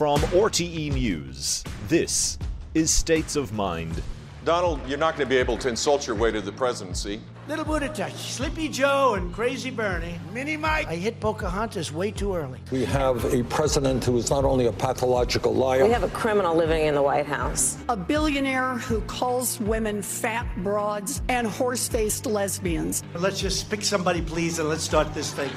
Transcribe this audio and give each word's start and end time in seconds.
From 0.00 0.20
RTE 0.32 0.94
News, 0.94 1.62
this 1.86 2.38
is 2.72 2.90
States 2.90 3.36
of 3.36 3.52
Mind. 3.52 4.02
Donald, 4.46 4.80
you're 4.88 4.96
not 4.96 5.14
going 5.14 5.28
to 5.28 5.28
be 5.28 5.36
able 5.36 5.58
to 5.58 5.68
insult 5.68 6.06
your 6.06 6.16
way 6.16 6.30
to 6.30 6.40
the 6.40 6.52
presidency. 6.52 7.20
Little 7.48 7.66
Buddha 7.66 7.90
touch, 7.90 8.14
Sleepy 8.14 8.70
Joe 8.70 9.12
and 9.18 9.30
Crazy 9.34 9.68
Bernie. 9.68 10.18
Mini 10.32 10.56
Mike. 10.56 10.86
I 10.86 10.96
hit 10.96 11.20
Pocahontas 11.20 11.92
way 11.92 12.10
too 12.10 12.34
early. 12.34 12.60
We 12.72 12.86
have 12.86 13.26
a 13.26 13.44
president 13.44 14.02
who 14.02 14.16
is 14.16 14.30
not 14.30 14.46
only 14.46 14.68
a 14.68 14.72
pathological 14.72 15.52
liar. 15.52 15.84
We 15.84 15.92
have 15.92 16.02
a 16.02 16.08
criminal 16.08 16.56
living 16.56 16.86
in 16.86 16.94
the 16.94 17.02
White 17.02 17.26
House. 17.26 17.76
A 17.90 17.96
billionaire 17.96 18.76
who 18.78 19.02
calls 19.02 19.60
women 19.60 20.00
fat 20.00 20.46
broads 20.62 21.20
and 21.28 21.46
horse 21.46 21.88
faced 21.88 22.24
lesbians. 22.24 23.04
Let's 23.16 23.38
just 23.38 23.68
pick 23.68 23.82
somebody, 23.82 24.22
please, 24.22 24.60
and 24.60 24.68
let's 24.70 24.82
start 24.82 25.12
this 25.12 25.34
thing. 25.34 25.50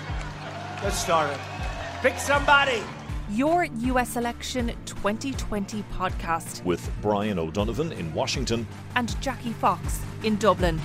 Let's 0.84 1.00
start 1.00 1.32
it. 1.32 1.40
Pick 2.02 2.20
somebody. 2.20 2.84
Your 3.34 3.64
US 3.64 4.16
Election 4.16 4.68
2020 4.86 5.82
podcast 5.92 6.64
with 6.66 6.88
Brian 7.02 7.40
O'Donovan 7.40 7.92
in 7.94 8.14
Washington 8.14 8.68
and 8.96 9.20
Jackie 9.24 9.54
Fox 9.54 10.02
in 10.22 10.36
Dublin. 10.36 10.80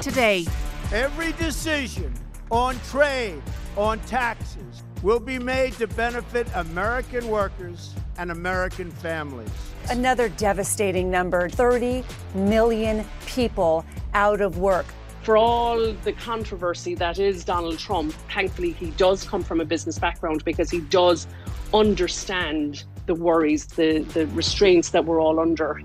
Today, 0.00 0.46
every 0.92 1.30
decision 1.34 2.12
on 2.50 2.76
trade, 2.90 3.40
on 3.76 4.00
taxes, 4.00 4.82
will 5.04 5.20
be 5.20 5.38
made 5.38 5.74
to 5.74 5.86
benefit 5.86 6.48
American 6.56 7.28
workers 7.28 7.94
and 8.18 8.32
American 8.32 8.90
families. 8.90 9.50
Another 9.90 10.28
devastating 10.30 11.08
number 11.08 11.48
30 11.48 12.02
million 12.34 13.04
people 13.26 13.84
out 14.12 14.40
of 14.40 14.58
work. 14.58 14.86
For 15.26 15.36
all 15.36 15.92
the 15.92 16.12
controversy 16.12 16.94
that 16.94 17.18
is 17.18 17.44
Donald 17.44 17.80
Trump, 17.80 18.12
thankfully 18.32 18.70
he 18.70 18.90
does 18.92 19.24
come 19.24 19.42
from 19.42 19.60
a 19.60 19.64
business 19.64 19.98
background 19.98 20.44
because 20.44 20.70
he 20.70 20.78
does 20.82 21.26
understand 21.74 22.84
the 23.06 23.14
worries, 23.16 23.66
the, 23.66 24.04
the 24.14 24.28
restraints 24.28 24.90
that 24.90 25.04
we're 25.04 25.20
all 25.20 25.40
under. 25.40 25.82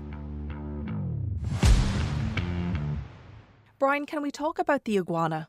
Brian, 3.80 4.06
can 4.06 4.22
we 4.22 4.30
talk 4.30 4.60
about 4.60 4.84
the 4.84 4.96
iguana? 4.96 5.48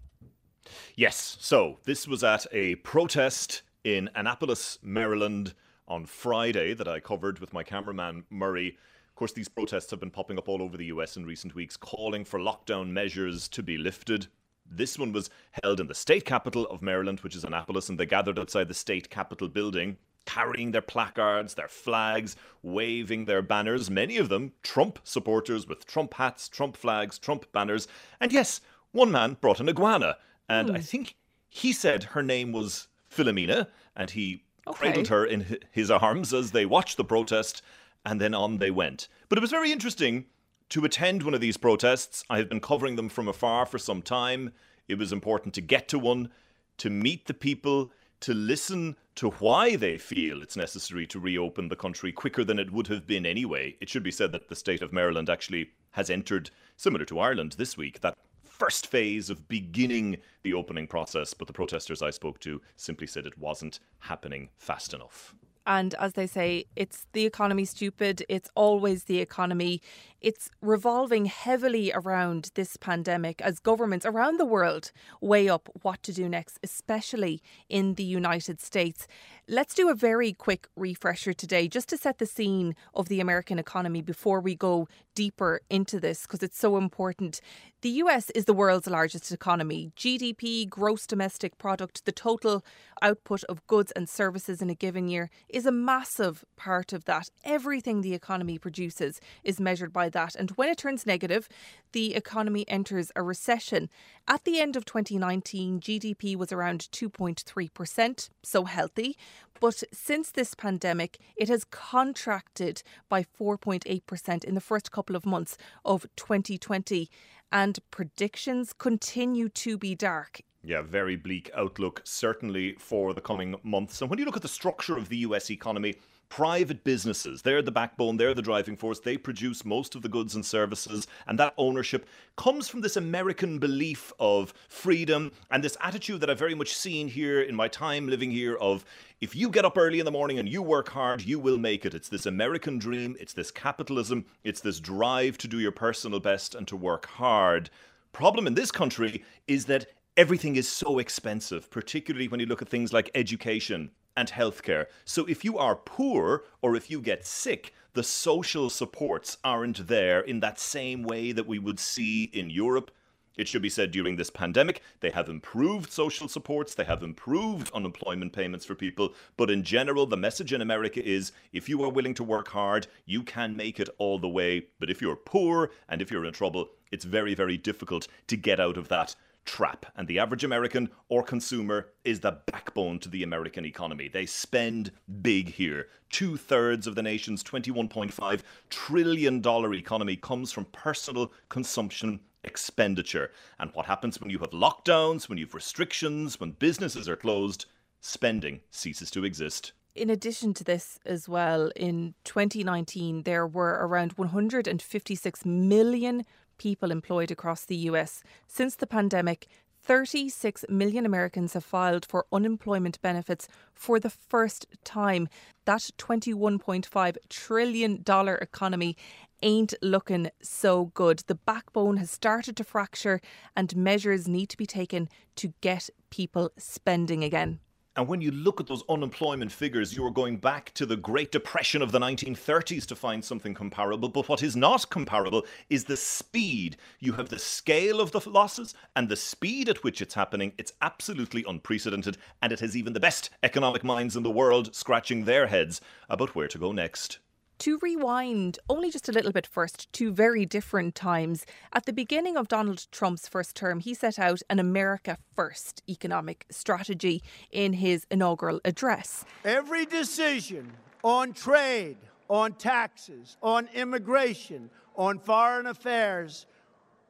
Yes. 0.95 1.37
So, 1.39 1.77
this 1.83 2.07
was 2.07 2.23
at 2.23 2.47
a 2.51 2.73
protest 2.77 3.61
in 3.83 4.09
Annapolis, 4.15 4.79
Maryland 4.81 5.53
on 5.87 6.07
Friday 6.07 6.73
that 6.73 6.87
I 6.87 6.99
covered 6.99 7.37
with 7.37 7.53
my 7.53 7.61
cameraman 7.61 8.23
Murray. 8.31 8.75
Of 9.13 9.15
course, 9.15 9.33
these 9.33 9.47
protests 9.47 9.91
have 9.91 9.99
been 9.99 10.09
popping 10.09 10.39
up 10.39 10.49
all 10.49 10.63
over 10.63 10.75
the 10.75 10.87
US 10.87 11.15
in 11.15 11.23
recent 11.23 11.53
weeks, 11.53 11.77
calling 11.77 12.25
for 12.25 12.39
lockdown 12.39 12.89
measures 12.89 13.47
to 13.49 13.61
be 13.61 13.77
lifted. 13.77 14.25
This 14.65 14.97
one 14.97 15.13
was 15.13 15.29
held 15.63 15.79
in 15.79 15.85
the 15.85 15.93
state 15.93 16.25
capital 16.25 16.65
of 16.65 16.81
Maryland, 16.81 17.19
which 17.19 17.35
is 17.35 17.43
Annapolis, 17.43 17.89
and 17.89 17.99
they 17.99 18.07
gathered 18.07 18.39
outside 18.39 18.69
the 18.69 18.73
state 18.73 19.11
capitol 19.11 19.49
building 19.49 19.97
carrying 20.25 20.71
their 20.71 20.81
placards, 20.81 21.53
their 21.53 21.67
flags, 21.67 22.35
waving 22.61 23.25
their 23.25 23.41
banners, 23.41 23.89
many 23.89 24.17
of 24.17 24.29
them 24.29 24.53
Trump 24.63 24.99
supporters 25.03 25.67
with 25.67 25.85
Trump 25.85 26.13
hats, 26.15 26.47
Trump 26.47 26.77
flags, 26.77 27.19
Trump 27.19 27.45
banners. 27.51 27.87
And 28.19 28.31
yes, 28.31 28.61
one 28.91 29.11
man 29.11 29.37
brought 29.39 29.59
an 29.59 29.69
iguana, 29.69 30.17
and 30.47 30.71
I 30.71 30.77
hmm. 30.77 30.81
think 30.81 31.15
he 31.49 31.71
said 31.71 32.05
her 32.05 32.23
name 32.23 32.51
was 32.51 32.87
Philomena, 33.09 33.67
and 33.95 34.11
he 34.11 34.43
okay. 34.67 34.77
cradled 34.77 35.07
her 35.07 35.25
in 35.25 35.59
his 35.71 35.91
arms 35.91 36.33
as 36.33 36.51
they 36.51 36.65
watched 36.65 36.97
the 36.97 37.03
protest, 37.03 37.61
and 38.05 38.19
then 38.19 38.33
on 38.33 38.57
they 38.57 38.71
went. 38.71 39.07
But 39.29 39.37
it 39.37 39.41
was 39.41 39.51
very 39.51 39.71
interesting 39.71 40.25
to 40.69 40.85
attend 40.85 41.23
one 41.23 41.33
of 41.33 41.41
these 41.41 41.57
protests. 41.57 42.23
I 42.29 42.37
have 42.37 42.49
been 42.49 42.59
covering 42.59 42.95
them 42.95 43.09
from 43.09 43.27
afar 43.27 43.65
for 43.65 43.77
some 43.77 44.01
time. 44.01 44.53
It 44.87 44.97
was 44.97 45.11
important 45.11 45.53
to 45.55 45.61
get 45.61 45.87
to 45.89 45.99
one, 45.99 46.29
to 46.77 46.89
meet 46.89 47.27
the 47.27 47.33
people, 47.33 47.91
to 48.21 48.33
listen 48.33 48.95
to 49.15 49.29
why 49.31 49.75
they 49.75 49.97
feel 49.97 50.41
it's 50.41 50.55
necessary 50.55 51.05
to 51.07 51.19
reopen 51.19 51.67
the 51.67 51.75
country 51.75 52.11
quicker 52.11 52.43
than 52.43 52.57
it 52.57 52.71
would 52.71 52.87
have 52.87 53.05
been 53.05 53.25
anyway. 53.25 53.75
It 53.81 53.89
should 53.89 54.03
be 54.03 54.11
said 54.11 54.31
that 54.31 54.49
the 54.49 54.55
state 54.55 54.81
of 54.81 54.93
Maryland 54.93 55.29
actually 55.29 55.71
has 55.91 56.09
entered, 56.09 56.49
similar 56.75 57.05
to 57.05 57.19
Ireland 57.19 57.55
this 57.57 57.77
week, 57.77 57.99
that 58.01 58.17
first 58.43 58.87
phase 58.87 59.29
of 59.29 59.47
beginning 59.47 60.17
the 60.43 60.53
opening 60.53 60.87
process, 60.87 61.33
but 61.33 61.47
the 61.47 61.53
protesters 61.53 62.01
I 62.01 62.11
spoke 62.11 62.39
to 62.41 62.61
simply 62.77 63.07
said 63.07 63.25
it 63.25 63.37
wasn't 63.37 63.79
happening 63.99 64.49
fast 64.55 64.93
enough. 64.93 65.35
And 65.65 65.95
as 65.95 66.13
they 66.13 66.27
say, 66.27 66.65
it's 66.75 67.07
the 67.13 67.25
economy 67.25 67.65
stupid. 67.65 68.23
It's 68.27 68.49
always 68.55 69.05
the 69.05 69.19
economy. 69.19 69.81
It's 70.19 70.49
revolving 70.61 71.25
heavily 71.25 71.91
around 71.93 72.51
this 72.55 72.75
pandemic 72.77 73.41
as 73.41 73.59
governments 73.59 74.05
around 74.05 74.39
the 74.39 74.45
world 74.45 74.91
weigh 75.21 75.47
up 75.49 75.69
what 75.81 76.03
to 76.03 76.13
do 76.13 76.27
next, 76.27 76.59
especially 76.63 77.41
in 77.69 77.95
the 77.95 78.03
United 78.03 78.61
States. 78.61 79.07
Let's 79.49 79.73
do 79.73 79.89
a 79.89 79.93
very 79.93 80.31
quick 80.31 80.69
refresher 80.77 81.33
today 81.33 81.67
just 81.67 81.89
to 81.89 81.97
set 81.97 82.17
the 82.17 82.25
scene 82.25 82.77
of 82.93 83.09
the 83.09 83.19
American 83.19 83.59
economy 83.59 84.01
before 84.01 84.39
we 84.39 84.55
go 84.55 84.87
deeper 85.15 85.59
into 85.69 85.99
this 85.99 86.21
because 86.21 86.41
it's 86.41 86.57
so 86.57 86.77
important. 86.77 87.41
The 87.81 87.89
US 87.89 88.29
is 88.29 88.45
the 88.45 88.53
world's 88.53 88.87
largest 88.87 89.33
economy. 89.33 89.91
GDP, 89.97 90.69
gross 90.69 91.05
domestic 91.05 91.57
product, 91.57 92.05
the 92.05 92.13
total 92.13 92.63
output 93.01 93.43
of 93.45 93.67
goods 93.67 93.91
and 93.91 94.07
services 94.07 94.61
in 94.61 94.69
a 94.69 94.75
given 94.75 95.09
year 95.09 95.29
is 95.49 95.65
a 95.65 95.71
massive 95.73 96.45
part 96.55 96.93
of 96.93 97.03
that. 97.03 97.29
Everything 97.43 97.99
the 97.99 98.13
economy 98.13 98.57
produces 98.57 99.19
is 99.43 99.59
measured 99.59 99.91
by 99.91 100.07
that. 100.07 100.35
And 100.35 100.51
when 100.51 100.69
it 100.69 100.77
turns 100.77 101.05
negative, 101.05 101.49
the 101.91 102.15
economy 102.15 102.63
enters 102.69 103.11
a 103.13 103.21
recession. 103.21 103.89
At 104.25 104.45
the 104.45 104.61
end 104.61 104.77
of 104.77 104.85
2019, 104.85 105.81
GDP 105.81 106.37
was 106.37 106.53
around 106.53 106.87
2.3%, 106.93 108.29
so 108.41 108.63
healthy. 108.63 109.17
But 109.59 109.83
since 109.93 110.31
this 110.31 110.55
pandemic, 110.55 111.19
it 111.35 111.49
has 111.49 111.63
contracted 111.63 112.83
by 113.09 113.23
4.8% 113.23 114.43
in 114.43 114.55
the 114.55 114.61
first 114.61 114.91
couple 114.91 115.15
of 115.15 115.25
months 115.25 115.57
of 115.85 116.05
2020. 116.15 117.09
And 117.51 117.79
predictions 117.91 118.73
continue 118.73 119.47
to 119.49 119.77
be 119.77 119.95
dark. 119.95 120.41
Yeah, 120.63 120.81
very 120.81 121.15
bleak 121.15 121.51
outlook, 121.55 122.01
certainly 122.03 122.75
for 122.79 123.13
the 123.13 123.21
coming 123.21 123.55
months. 123.63 124.01
And 124.01 124.09
when 124.09 124.17
you 124.17 124.25
look 124.25 124.37
at 124.37 124.41
the 124.41 124.47
structure 124.47 124.97
of 124.97 125.09
the 125.09 125.17
US 125.17 125.51
economy, 125.51 125.95
private 126.35 126.83
businesses. 126.83 127.43
They're 127.43 127.61
the 127.61 127.71
backbone, 127.71 128.17
they're 128.17 128.33
the 128.33 128.41
driving 128.41 128.75
force. 128.75 128.99
They 128.99 129.17
produce 129.17 129.63
most 129.63 129.93
of 129.93 130.01
the 130.01 130.09
goods 130.09 130.33
and 130.33 130.43
services, 130.43 131.05
and 131.27 131.37
that 131.37 131.53
ownership 131.59 132.07
comes 132.37 132.67
from 132.67 132.81
this 132.81 132.97
American 132.97 133.59
belief 133.59 134.11
of 134.19 134.51
freedom 134.67 135.31
and 135.51 135.63
this 135.63 135.77
attitude 135.79 136.21
that 136.21 136.31
I've 136.31 136.39
very 136.39 136.55
much 136.55 136.75
seen 136.75 137.07
here 137.07 137.43
in 137.43 137.55
my 137.55 137.67
time 137.67 138.07
living 138.07 138.31
here 138.31 138.55
of 138.55 138.83
if 139.21 139.35
you 139.35 139.47
get 139.47 139.63
up 139.63 139.77
early 139.77 139.99
in 139.99 140.05
the 140.05 140.11
morning 140.11 140.39
and 140.39 140.49
you 140.49 140.63
work 140.63 140.89
hard, 140.89 141.21
you 141.21 141.37
will 141.37 141.59
make 141.59 141.85
it. 141.85 141.93
It's 141.93 142.09
this 142.09 142.25
American 142.25 142.79
dream, 142.79 143.15
it's 143.19 143.33
this 143.33 143.51
capitalism, 143.51 144.25
it's 144.43 144.61
this 144.61 144.79
drive 144.79 145.37
to 145.37 145.47
do 145.47 145.59
your 145.59 145.71
personal 145.71 146.19
best 146.19 146.55
and 146.55 146.67
to 146.67 146.75
work 146.75 147.05
hard. 147.05 147.69
Problem 148.11 148.47
in 148.47 148.55
this 148.55 148.71
country 148.71 149.23
is 149.47 149.65
that 149.65 149.85
everything 150.17 150.55
is 150.55 150.67
so 150.67 150.97
expensive, 150.97 151.69
particularly 151.69 152.27
when 152.27 152.39
you 152.39 152.47
look 152.47 152.63
at 152.63 152.69
things 152.69 152.91
like 152.91 153.11
education, 153.13 153.91
and 154.15 154.29
healthcare. 154.29 154.85
So 155.05 155.25
if 155.25 155.43
you 155.43 155.57
are 155.57 155.75
poor 155.75 156.43
or 156.61 156.75
if 156.75 156.89
you 156.89 157.01
get 157.01 157.25
sick, 157.25 157.73
the 157.93 158.03
social 158.03 158.69
supports 158.69 159.37
aren't 159.43 159.87
there 159.87 160.19
in 160.19 160.39
that 160.39 160.59
same 160.59 161.03
way 161.03 161.31
that 161.31 161.47
we 161.47 161.59
would 161.59 161.79
see 161.79 162.23
in 162.25 162.49
Europe. 162.49 162.91
It 163.35 163.47
should 163.47 163.63
be 163.63 163.69
said 163.69 163.91
during 163.91 164.15
this 164.15 164.29
pandemic, 164.29 164.81
they 164.99 165.09
have 165.09 165.27
improved 165.27 165.91
social 165.91 166.27
supports, 166.27 166.75
they 166.75 166.83
have 166.83 167.01
improved 167.01 167.71
unemployment 167.73 168.31
payments 168.31 168.65
for 168.65 168.75
people. 168.75 169.13
But 169.37 169.49
in 169.49 169.63
general, 169.63 170.05
the 170.05 170.17
message 170.17 170.53
in 170.53 170.61
America 170.61 171.03
is 171.03 171.31
if 171.51 171.67
you 171.67 171.83
are 171.83 171.89
willing 171.89 172.13
to 172.15 172.23
work 172.23 172.49
hard, 172.49 172.85
you 173.05 173.23
can 173.23 173.57
make 173.57 173.79
it 173.79 173.89
all 173.97 174.19
the 174.19 174.29
way. 174.29 174.67
But 174.79 174.91
if 174.91 175.01
you're 175.01 175.15
poor 175.15 175.71
and 175.89 175.99
if 176.01 176.11
you're 176.11 176.25
in 176.25 176.33
trouble, 176.33 176.69
it's 176.91 177.05
very, 177.05 177.33
very 177.33 177.57
difficult 177.57 178.07
to 178.27 178.37
get 178.37 178.59
out 178.59 178.77
of 178.77 178.87
that 178.89 179.15
trap. 179.45 179.85
And 179.95 180.07
the 180.07 180.19
average 180.19 180.43
American 180.43 180.89
or 181.09 181.23
consumer 181.23 181.89
is 182.03 182.19
the 182.19 182.39
backbone 182.45 182.99
to 182.99 183.09
the 183.09 183.23
American 183.23 183.65
economy. 183.65 184.07
They 184.07 184.25
spend 184.25 184.91
big 185.21 185.53
here. 185.53 185.87
Two 186.09 186.37
thirds 186.37 186.87
of 186.87 186.95
the 186.95 187.03
nation's 187.03 187.43
$21.5 187.43 188.41
trillion 188.69 189.41
economy 189.73 190.15
comes 190.15 190.51
from 190.51 190.65
personal 190.65 191.31
consumption 191.49 192.19
expenditure. 192.43 193.31
And 193.59 193.71
what 193.73 193.85
happens 193.85 194.19
when 194.19 194.29
you 194.29 194.39
have 194.39 194.51
lockdowns, 194.51 195.29
when 195.29 195.37
you 195.37 195.45
have 195.45 195.53
restrictions, 195.53 196.39
when 196.39 196.51
businesses 196.51 197.07
are 197.07 197.15
closed? 197.15 197.65
Spending 198.01 198.59
ceases 198.69 199.09
to 199.11 199.23
exist. 199.23 199.71
In 199.95 200.09
addition 200.09 200.55
to 200.55 200.63
this, 200.63 200.97
as 201.05 201.29
well, 201.29 201.71
in 201.75 202.15
2019, 202.23 203.23
there 203.23 203.45
were 203.45 203.77
around 203.79 204.13
156 204.13 205.45
million 205.45 206.25
people 206.57 206.89
employed 206.89 207.29
across 207.29 207.65
the 207.65 207.75
US. 207.75 208.23
Since 208.47 208.75
the 208.75 208.87
pandemic, 208.87 209.47
36 209.83 210.65
million 210.67 211.05
Americans 211.05 211.53
have 211.53 211.63
filed 211.63 212.05
for 212.05 212.25
unemployment 212.31 212.99
benefits 213.03 213.47
for 213.73 213.99
the 213.99 214.09
first 214.09 214.65
time. 214.83 215.27
That 215.65 215.91
$21.5 215.99 217.17
trillion 217.29 218.03
economy 218.41 218.97
ain't 219.43 219.75
looking 219.83 220.31
so 220.41 220.85
good. 220.95 221.19
The 221.27 221.35
backbone 221.35 221.97
has 221.97 222.09
started 222.09 222.57
to 222.57 222.63
fracture, 222.63 223.21
and 223.55 223.75
measures 223.75 224.27
need 224.27 224.49
to 224.49 224.57
be 224.57 224.65
taken 224.65 225.07
to 225.35 225.53
get 225.61 225.91
people 226.09 226.49
spending 226.57 227.23
again. 227.23 227.59
And 227.95 228.07
when 228.07 228.21
you 228.21 228.31
look 228.31 228.59
at 228.59 228.65
those 228.65 228.83
unemployment 228.89 229.51
figures, 229.51 229.95
you 229.95 230.03
are 230.03 230.11
going 230.11 230.37
back 230.37 230.73
to 230.73 230.85
the 230.87 230.97
Great 230.97 231.31
Depression 231.31 231.83
of 231.83 231.91
the 231.91 231.99
1930s 231.99 232.87
to 232.87 232.95
find 232.95 233.23
something 233.23 233.53
comparable. 233.53 234.09
But 234.09 234.27
what 234.27 234.41
is 234.41 234.55
not 234.55 234.89
comparable 234.89 235.45
is 235.69 235.83
the 235.83 235.95
speed. 235.95 236.77
You 236.99 237.13
have 237.13 237.29
the 237.29 237.37
scale 237.37 238.01
of 238.01 238.11
the 238.11 238.27
losses 238.27 238.73
and 238.95 239.09
the 239.09 239.15
speed 239.15 239.69
at 239.69 239.83
which 239.83 240.01
it's 240.01 240.15
happening. 240.15 240.53
It's 240.57 240.73
absolutely 240.81 241.45
unprecedented. 241.47 242.17
And 242.41 242.51
it 242.51 242.61
has 242.61 242.75
even 242.75 242.93
the 242.93 242.99
best 242.99 243.29
economic 243.43 243.83
minds 243.83 244.15
in 244.15 244.23
the 244.23 244.31
world 244.31 244.73
scratching 244.73 245.25
their 245.25 245.45
heads 245.45 245.79
about 246.09 246.33
where 246.33 246.47
to 246.47 246.57
go 246.57 246.71
next 246.71 247.19
to 247.59 247.79
rewind 247.81 248.59
only 248.69 248.91
just 248.91 249.09
a 249.09 249.11
little 249.11 249.31
bit 249.31 249.47
first 249.47 249.91
to 249.93 250.11
very 250.11 250.45
different 250.45 250.95
times. 250.95 251.45
At 251.73 251.85
the 251.85 251.93
beginning 251.93 252.37
of 252.37 252.47
Donald 252.47 252.87
Trump's 252.91 253.27
first 253.27 253.55
term, 253.55 253.79
he 253.79 253.93
set 253.93 254.19
out 254.19 254.41
an 254.49 254.59
America 254.59 255.17
First 255.35 255.81
economic 255.89 256.45
strategy 256.49 257.23
in 257.51 257.73
his 257.73 258.05
inaugural 258.11 258.61
address. 258.65 259.25
Every 259.43 259.85
decision 259.85 260.71
on 261.03 261.33
trade, 261.33 261.97
on 262.29 262.53
taxes, 262.53 263.37
on 263.41 263.67
immigration, 263.73 264.69
on 264.95 265.19
foreign 265.19 265.67
affairs 265.67 266.45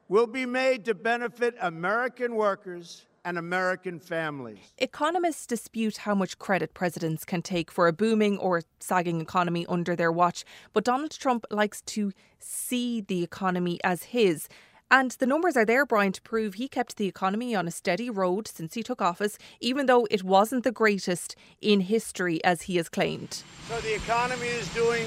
will 0.08 0.26
be 0.26 0.46
made 0.46 0.84
to 0.84 0.94
benefit 0.94 1.54
American 1.60 2.34
workers 2.34 3.06
and 3.24 3.38
American 3.38 3.98
families. 3.98 4.58
Economists 4.78 5.46
dispute 5.46 5.98
how 5.98 6.14
much 6.14 6.38
credit 6.38 6.74
presidents 6.74 7.24
can 7.24 7.42
take 7.42 7.70
for 7.70 7.88
a 7.88 7.92
booming 7.92 8.38
or 8.38 8.62
sagging 8.80 9.20
economy 9.20 9.64
under 9.68 9.96
their 9.96 10.12
watch, 10.12 10.44
but 10.72 10.84
Donald 10.84 11.10
Trump 11.10 11.46
likes 11.50 11.80
to 11.82 12.12
see 12.38 13.00
the 13.00 13.22
economy 13.22 13.80
as 13.82 14.04
his. 14.04 14.48
And 14.90 15.12
the 15.12 15.26
numbers 15.26 15.56
are 15.56 15.64
there, 15.64 15.86
Brian, 15.86 16.12
to 16.12 16.22
prove 16.22 16.54
he 16.54 16.68
kept 16.68 16.98
the 16.98 17.08
economy 17.08 17.54
on 17.54 17.66
a 17.66 17.70
steady 17.70 18.10
road 18.10 18.46
since 18.46 18.74
he 18.74 18.82
took 18.82 19.00
office, 19.00 19.38
even 19.58 19.86
though 19.86 20.06
it 20.10 20.22
wasn't 20.22 20.62
the 20.62 20.70
greatest 20.70 21.34
in 21.62 21.80
history, 21.80 22.44
as 22.44 22.62
he 22.62 22.76
has 22.76 22.90
claimed. 22.90 23.42
So 23.68 23.80
the 23.80 23.94
economy 23.94 24.46
is 24.46 24.72
doing 24.74 25.06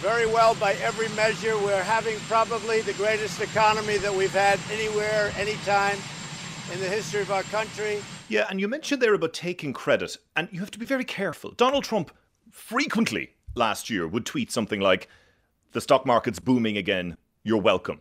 very 0.00 0.26
well 0.26 0.54
by 0.56 0.74
every 0.74 1.08
measure. 1.16 1.56
We're 1.58 1.82
having 1.82 2.18
probably 2.28 2.82
the 2.82 2.92
greatest 2.92 3.40
economy 3.40 3.96
that 3.96 4.14
we've 4.14 4.30
had 4.30 4.60
anywhere, 4.70 5.32
anytime 5.38 5.96
in 6.72 6.80
the 6.80 6.88
history 6.88 7.20
of 7.22 7.30
our 7.30 7.42
country. 7.44 8.02
Yeah, 8.28 8.46
and 8.48 8.60
you 8.60 8.68
mentioned 8.68 9.02
there 9.02 9.14
about 9.14 9.32
taking 9.32 9.72
credit, 9.72 10.16
and 10.36 10.48
you 10.50 10.60
have 10.60 10.70
to 10.72 10.78
be 10.78 10.86
very 10.86 11.04
careful. 11.04 11.52
Donald 11.52 11.84
Trump 11.84 12.10
frequently 12.50 13.34
last 13.54 13.90
year 13.90 14.06
would 14.06 14.26
tweet 14.26 14.50
something 14.50 14.80
like, 14.80 15.08
The 15.72 15.80
stock 15.80 16.06
market's 16.06 16.38
booming 16.38 16.76
again, 16.76 17.16
you're 17.42 17.60
welcome. 17.60 18.00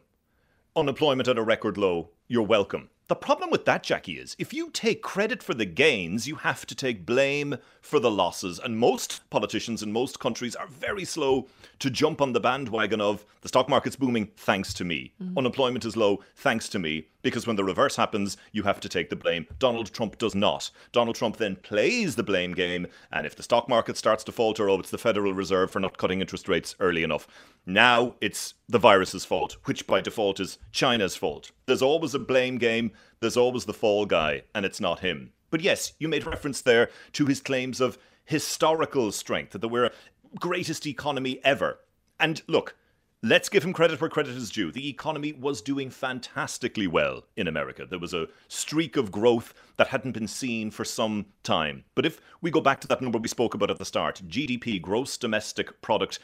Unemployment 0.76 1.28
at 1.28 1.38
a 1.38 1.44
record 1.44 1.78
low, 1.78 2.10
you're 2.28 2.44
welcome. 2.44 2.90
The 3.10 3.16
problem 3.16 3.52
with 3.52 3.66
that, 3.66 3.84
Jackie, 3.84 4.18
is 4.18 4.36
if 4.40 4.54
you 4.54 4.70
take 4.72 5.02
credit 5.02 5.44
for 5.44 5.54
the 5.54 5.66
gains, 5.66 6.26
you 6.26 6.36
have 6.36 6.66
to 6.66 6.74
take 6.74 7.06
blame 7.06 7.58
for 7.82 8.00
the 8.00 8.10
losses. 8.10 8.60
And 8.60 8.78
most 8.78 9.30
politicians 9.30 9.84
in 9.84 9.92
most 9.92 10.22
countries 10.22 10.56
are 10.56 10.68
very 10.68 11.04
slow 11.04 11.48
to 11.80 11.90
jump 11.90 12.22
on 12.22 12.32
the 12.32 12.40
bandwagon 12.40 13.02
of 13.02 13.26
the 13.42 13.50
stock 13.50 13.68
market's 13.68 13.98
booming 13.98 14.32
thanks 14.38 14.74
to 14.76 14.86
me. 14.86 15.12
Mm-hmm. 15.22 15.38
Unemployment 15.38 15.84
is 15.84 15.98
low 15.98 16.24
thanks 16.38 16.70
to 16.70 16.80
me. 16.80 17.08
Because 17.24 17.48
when 17.48 17.56
the 17.56 17.64
reverse 17.64 17.96
happens, 17.96 18.38
you 18.52 18.62
have 18.64 18.80
to 18.82 18.90
take 18.90 19.10
the 19.10 19.16
blame. 19.16 19.48
Donald 19.58 19.92
Trump 19.92 20.20
does 20.20 20.36
not. 20.36 20.70
Donald 20.92 21.16
Trump 21.16 21.38
then 21.38 21.56
plays 21.56 22.16
the 22.16 22.22
blame 22.22 22.54
game. 22.54 22.86
And 23.12 23.26
if 23.26 23.36
the 23.36 23.42
stock 23.42 23.68
market 23.68 23.98
starts 23.98 24.24
to 24.26 24.32
falter, 24.32 24.70
oh, 24.70 24.80
it's 24.80 24.92
the 24.92 24.98
Federal 25.00 25.34
Reserve 25.34 25.72
for 25.72 25.80
not 25.80 25.98
cutting 25.98 26.22
interest 26.22 26.48
rates 26.48 26.76
early 26.80 27.02
enough. 27.02 27.28
Now 27.66 28.16
it's 28.22 28.54
the 28.70 28.78
virus's 28.78 29.26
fault, 29.26 29.58
which 29.64 29.88
by 29.88 30.02
default 30.02 30.40
is 30.40 30.60
China's 30.72 31.16
fault. 31.16 31.52
There's 31.66 31.82
always 31.82 32.14
a 32.14 32.20
blame 32.20 32.58
game, 32.58 32.92
there's 33.22 33.38
always 33.38 33.66
the 33.66 33.74
fall 33.74 34.06
guy, 34.06 34.44
and 34.54 34.66
it's 34.66 34.82
not 34.82 35.00
him. 35.00 35.32
But 35.50 35.62
yes, 35.62 35.94
you 36.00 36.08
made 36.08 36.26
reference 36.26 36.62
there 36.62 36.90
to 37.14 37.26
his 37.26 37.40
claims 37.40 37.80
of 37.80 37.98
historical 38.26 39.12
strength, 39.12 39.52
that 39.54 39.68
we're 39.68 39.92
greatest 40.40 40.86
economy 40.86 41.40
ever. 41.44 41.80
And 42.20 42.42
look, 42.48 42.76
let's 43.24 43.48
give 43.48 43.64
him 43.64 43.72
credit 43.72 44.02
where 44.02 44.10
credit 44.10 44.36
is 44.36 44.52
due. 44.52 44.70
The 44.70 44.90
economy 44.90 45.32
was 45.32 45.62
doing 45.62 45.90
fantastically 45.90 46.88
well 46.88 47.24
in 47.38 47.48
America. 47.48 47.86
There 47.90 47.98
was 47.98 48.14
a 48.14 48.28
streak 48.50 48.98
of 48.98 49.12
growth 49.14 49.54
that 49.78 49.88
hadn't 49.88 50.12
been 50.12 50.28
seen 50.28 50.70
for 50.70 50.84
some 50.84 51.28
time. 51.42 51.86
But 51.96 52.06
if 52.06 52.20
we 52.42 52.52
go 52.52 52.60
back 52.60 52.82
to 52.82 52.88
that 52.90 53.02
number 53.02 53.18
we 53.18 53.30
spoke 53.30 53.54
about 53.54 53.72
at 53.72 53.80
the 53.80 53.86
start, 53.86 54.22
GDP, 54.28 54.82
gross 54.82 55.18
domestic 55.18 55.82
product, 55.82 56.20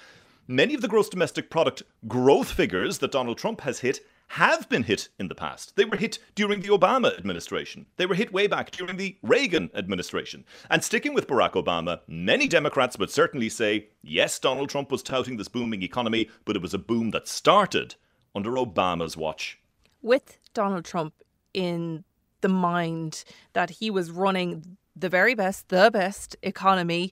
many 0.46 0.75
of 0.75 0.81
the 0.81 0.90
gross 0.90 1.07
domestic 1.07 1.50
product 1.50 1.84
growth 2.06 2.51
figures 2.51 2.98
that 2.98 3.13
Donald 3.13 3.38
Trump 3.38 3.62
has 3.62 3.80
hit 3.80 4.02
have 4.34 4.70
been 4.70 4.84
hit 4.84 5.10
in 5.18 5.28
the 5.28 5.36
past. 5.36 5.76
They 5.76 5.86
were 5.86 5.98
hit 5.98 6.20
during 6.36 6.62
the 6.62 6.70
Obama 6.70 7.18
administration. 7.18 7.88
They 7.98 8.06
were 8.06 8.16
hit 8.16 8.31
way 8.31 8.46
back 8.46 8.70
during 8.70 8.98
the 8.98 9.18
Reagan 9.24 9.72
administration. 9.74 10.46
And 10.70 10.84
sticking 10.84 11.16
with 11.16 11.28
Barack 11.28 11.54
Obama, 11.54 12.02
many 12.08 12.48
Democrats 12.48 13.00
would 13.00 13.10
certainly 13.10 13.50
say, 13.50 13.90
yes, 14.04 14.38
Donald 14.38 14.70
Trump 14.70 14.92
was 14.92 15.02
touting 15.02 15.38
this 15.38 15.48
booming 15.48 15.81
economy, 15.81 16.30
but 16.46 16.56
it 16.56 16.62
was 16.62 16.76
a 16.76 16.80
boom 16.80 17.10
that 17.12 17.28
started 17.28 17.96
under 18.36 18.52
Obama's 18.52 19.18
watch. 19.18 19.60
With 20.02 20.38
Donald 20.54 20.86
Trump 20.86 21.16
in 21.54 22.04
the 22.42 22.50
mind 22.50 23.24
that 23.54 23.72
he 23.72 23.90
was 23.90 24.12
running 24.12 24.78
the 24.96 25.10
very 25.10 25.34
best, 25.34 25.70
the 25.70 25.90
best 25.92 26.36
economy 26.44 27.12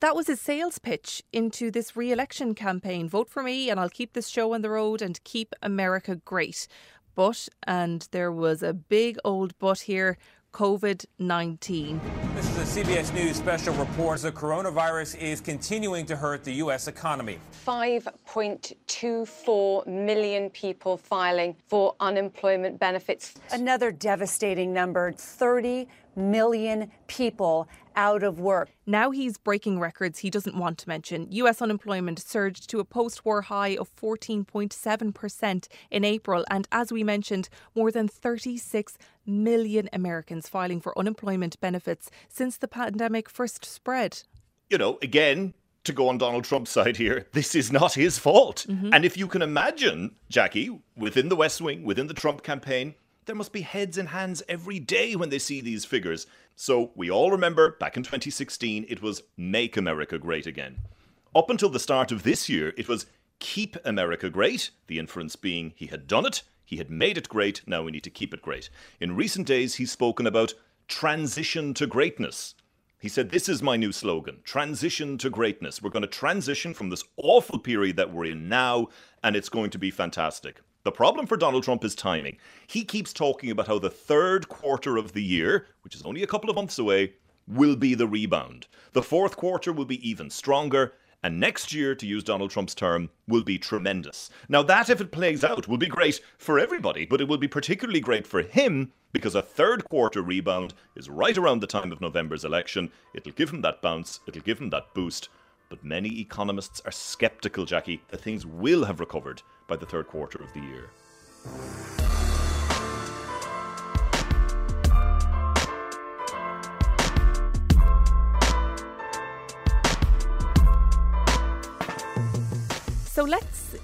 that 0.00 0.14
was 0.14 0.26
his 0.26 0.40
sales 0.40 0.78
pitch 0.78 1.22
into 1.32 1.70
this 1.70 1.96
re 1.96 2.12
election 2.12 2.54
campaign. 2.54 3.08
Vote 3.08 3.28
for 3.28 3.42
me 3.42 3.68
and 3.70 3.80
I'll 3.80 3.88
keep 3.88 4.12
this 4.12 4.28
show 4.28 4.54
on 4.54 4.62
the 4.62 4.70
road 4.70 5.02
and 5.02 5.22
keep 5.24 5.52
America 5.62 6.16
great. 6.16 6.68
But, 7.14 7.48
and 7.66 8.06
there 8.10 8.30
was 8.30 8.62
a 8.62 8.74
big 8.74 9.16
old 9.24 9.58
but 9.58 9.80
here 9.80 10.18
COVID 10.52 11.06
19. 11.18 12.00
This 12.34 12.48
is 12.48 12.78
a 12.78 12.84
CBS 12.84 13.12
News 13.12 13.36
special 13.36 13.74
report. 13.74 14.20
The 14.20 14.32
coronavirus 14.32 15.18
is 15.18 15.42
continuing 15.42 16.06
to 16.06 16.16
hurt 16.16 16.44
the 16.44 16.54
U.S. 16.54 16.88
economy. 16.88 17.38
5.24 17.66 19.86
million 19.86 20.48
people 20.48 20.96
filing 20.96 21.54
for 21.68 21.94
unemployment 22.00 22.80
benefits. 22.80 23.34
Another 23.52 23.92
devastating 23.92 24.72
number 24.72 25.12
30 25.12 25.86
million 26.16 26.90
people 27.06 27.68
out 27.94 28.22
of 28.22 28.40
work. 28.40 28.70
Now 28.86 29.10
he's 29.10 29.38
breaking 29.38 29.80
records 29.80 30.18
he 30.20 30.30
doesn't 30.30 30.56
want 30.56 30.78
to 30.78 30.88
mention. 30.88 31.28
US 31.30 31.62
unemployment 31.62 32.18
surged 32.18 32.68
to 32.70 32.80
a 32.80 32.84
post 32.84 33.24
war 33.24 33.42
high 33.42 33.76
of 33.76 33.94
14.7% 33.96 35.68
in 35.90 36.04
April. 36.04 36.44
And 36.50 36.68
as 36.72 36.92
we 36.92 37.04
mentioned, 37.04 37.48
more 37.74 37.90
than 37.90 38.08
36 38.08 38.98
million 39.24 39.88
Americans 39.92 40.48
filing 40.48 40.80
for 40.80 40.98
unemployment 40.98 41.60
benefits 41.60 42.10
since 42.28 42.56
the 42.56 42.68
pandemic 42.68 43.28
first 43.28 43.64
spread. 43.64 44.22
You 44.70 44.78
know, 44.78 44.98
again, 45.02 45.54
to 45.84 45.92
go 45.92 46.08
on 46.08 46.18
Donald 46.18 46.44
Trump's 46.44 46.70
side 46.70 46.96
here, 46.96 47.26
this 47.32 47.54
is 47.54 47.72
not 47.72 47.94
his 47.94 48.18
fault. 48.18 48.66
Mm-hmm. 48.68 48.90
And 48.92 49.04
if 49.04 49.16
you 49.16 49.28
can 49.28 49.42
imagine, 49.42 50.16
Jackie, 50.28 50.80
within 50.96 51.28
the 51.28 51.36
West 51.36 51.60
Wing, 51.60 51.84
within 51.84 52.08
the 52.08 52.14
Trump 52.14 52.42
campaign, 52.42 52.94
there 53.26 53.36
must 53.36 53.52
be 53.52 53.62
heads 53.62 53.98
and 53.98 54.08
hands 54.08 54.42
every 54.48 54.78
day 54.78 55.16
when 55.16 55.28
they 55.28 55.38
see 55.38 55.60
these 55.60 55.84
figures. 55.84 56.26
So 56.54 56.92
we 56.94 57.10
all 57.10 57.30
remember 57.30 57.72
back 57.72 57.96
in 57.96 58.02
2016, 58.02 58.86
it 58.88 59.02
was 59.02 59.22
Make 59.36 59.76
America 59.76 60.18
Great 60.18 60.46
Again. 60.46 60.78
Up 61.34 61.50
until 61.50 61.68
the 61.68 61.80
start 61.80 62.12
of 62.12 62.22
this 62.22 62.48
year, 62.48 62.72
it 62.78 62.88
was 62.88 63.06
Keep 63.40 63.76
America 63.84 64.30
Great, 64.30 64.70
the 64.86 64.98
inference 64.98 65.36
being 65.36 65.72
he 65.76 65.86
had 65.86 66.06
done 66.06 66.24
it, 66.24 66.42
he 66.64 66.76
had 66.76 66.90
made 66.90 67.18
it 67.18 67.28
great, 67.28 67.62
now 67.66 67.82
we 67.82 67.92
need 67.92 68.04
to 68.04 68.10
keep 68.10 68.32
it 68.32 68.42
great. 68.42 68.70
In 69.00 69.14
recent 69.14 69.46
days, 69.46 69.74
he's 69.74 69.92
spoken 69.92 70.26
about 70.26 70.54
transition 70.88 71.74
to 71.74 71.86
greatness. 71.86 72.54
He 72.98 73.08
said, 73.08 73.30
This 73.30 73.48
is 73.48 73.62
my 73.62 73.76
new 73.76 73.92
slogan 73.92 74.38
transition 74.44 75.18
to 75.18 75.30
greatness. 75.30 75.82
We're 75.82 75.90
going 75.90 76.02
to 76.02 76.08
transition 76.08 76.74
from 76.74 76.90
this 76.90 77.04
awful 77.16 77.58
period 77.58 77.96
that 77.96 78.12
we're 78.12 78.26
in 78.26 78.48
now, 78.48 78.88
and 79.22 79.36
it's 79.36 79.48
going 79.48 79.70
to 79.70 79.78
be 79.78 79.90
fantastic. 79.90 80.60
The 80.86 80.92
problem 80.92 81.26
for 81.26 81.36
Donald 81.36 81.64
Trump 81.64 81.82
is 81.82 81.96
timing. 81.96 82.36
He 82.68 82.84
keeps 82.84 83.12
talking 83.12 83.50
about 83.50 83.66
how 83.66 83.80
the 83.80 83.90
third 83.90 84.48
quarter 84.48 84.96
of 84.96 85.14
the 85.14 85.22
year, 85.24 85.66
which 85.82 85.96
is 85.96 86.02
only 86.02 86.22
a 86.22 86.28
couple 86.28 86.48
of 86.48 86.54
months 86.54 86.78
away, 86.78 87.14
will 87.48 87.74
be 87.74 87.96
the 87.96 88.06
rebound. 88.06 88.68
The 88.92 89.02
fourth 89.02 89.36
quarter 89.36 89.72
will 89.72 89.84
be 89.84 90.08
even 90.08 90.30
stronger, 90.30 90.92
and 91.24 91.40
next 91.40 91.72
year, 91.72 91.96
to 91.96 92.06
use 92.06 92.22
Donald 92.22 92.52
Trump's 92.52 92.72
term, 92.72 93.10
will 93.26 93.42
be 93.42 93.58
tremendous. 93.58 94.30
Now, 94.48 94.62
that, 94.62 94.88
if 94.88 95.00
it 95.00 95.10
plays 95.10 95.42
out, 95.42 95.66
will 95.66 95.76
be 95.76 95.88
great 95.88 96.20
for 96.38 96.56
everybody, 96.56 97.04
but 97.04 97.20
it 97.20 97.26
will 97.26 97.36
be 97.36 97.48
particularly 97.48 97.98
great 97.98 98.24
for 98.24 98.42
him 98.42 98.92
because 99.12 99.34
a 99.34 99.42
third 99.42 99.86
quarter 99.86 100.22
rebound 100.22 100.72
is 100.94 101.10
right 101.10 101.36
around 101.36 101.58
the 101.58 101.66
time 101.66 101.90
of 101.90 102.00
November's 102.00 102.44
election. 102.44 102.92
It'll 103.12 103.32
give 103.32 103.50
him 103.50 103.62
that 103.62 103.82
bounce, 103.82 104.20
it'll 104.28 104.40
give 104.40 104.60
him 104.60 104.70
that 104.70 104.94
boost. 104.94 105.30
But 105.68 105.82
many 105.82 106.20
economists 106.20 106.80
are 106.84 106.92
skeptical, 106.92 107.64
Jackie, 107.64 108.04
that 108.10 108.20
things 108.20 108.46
will 108.46 108.84
have 108.84 109.00
recovered 109.00 109.42
by 109.66 109.76
the 109.76 109.86
third 109.86 110.06
quarter 110.06 110.42
of 110.42 110.52
the 110.52 110.60
year. 110.60 110.90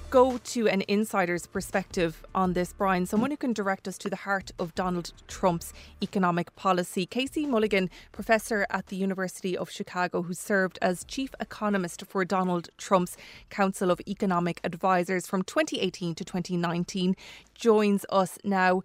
Go 0.09 0.37
to 0.37 0.67
an 0.67 0.83
insider's 0.87 1.47
perspective 1.47 2.25
on 2.33 2.53
this, 2.53 2.73
Brian, 2.73 3.05
someone 3.05 3.31
who 3.31 3.37
can 3.37 3.53
direct 3.53 3.87
us 3.87 3.97
to 3.99 4.09
the 4.09 4.15
heart 4.15 4.51
of 4.59 4.75
Donald 4.75 5.13
Trump's 5.27 5.73
economic 6.01 6.55
policy. 6.55 7.05
Casey 7.05 7.45
Mulligan, 7.45 7.89
professor 8.11 8.65
at 8.69 8.87
the 8.87 8.95
University 8.95 9.57
of 9.57 9.69
Chicago, 9.69 10.21
who 10.21 10.33
served 10.33 10.79
as 10.81 11.03
chief 11.03 11.33
economist 11.39 12.03
for 12.07 12.25
Donald 12.25 12.69
Trump's 12.77 13.17
Council 13.49 13.91
of 13.91 14.01
Economic 14.07 14.59
Advisors 14.63 15.27
from 15.27 15.43
2018 15.43 16.15
to 16.15 16.23
2019, 16.23 17.15
joins 17.55 18.05
us 18.09 18.37
now. 18.43 18.81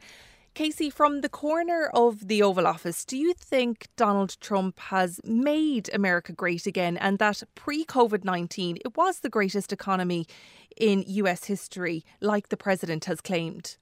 Casey, 0.59 0.91
from 0.91 1.21
the 1.21 1.29
corner 1.29 1.89
of 1.95 2.27
the 2.27 2.43
Oval 2.43 2.67
Office, 2.67 3.05
do 3.05 3.17
you 3.17 3.33
think 3.33 3.87
Donald 3.95 4.37
Trump 4.41 4.81
has 4.81 5.21
made 5.23 5.89
America 5.95 6.33
great 6.33 6.67
again 6.67 6.97
and 6.97 7.21
that 7.21 7.45
pre 7.55 7.85
COVID 7.85 8.25
19 8.25 8.79
it 8.79 8.97
was 8.97 9.21
the 9.21 9.29
greatest 9.29 9.73
economy 9.73 10.27
in 10.77 11.05
US 11.07 11.45
history, 11.45 12.05
like 12.21 12.49
the 12.49 12.57
president 12.57 13.05
has 13.05 13.21
claimed? 13.21 13.77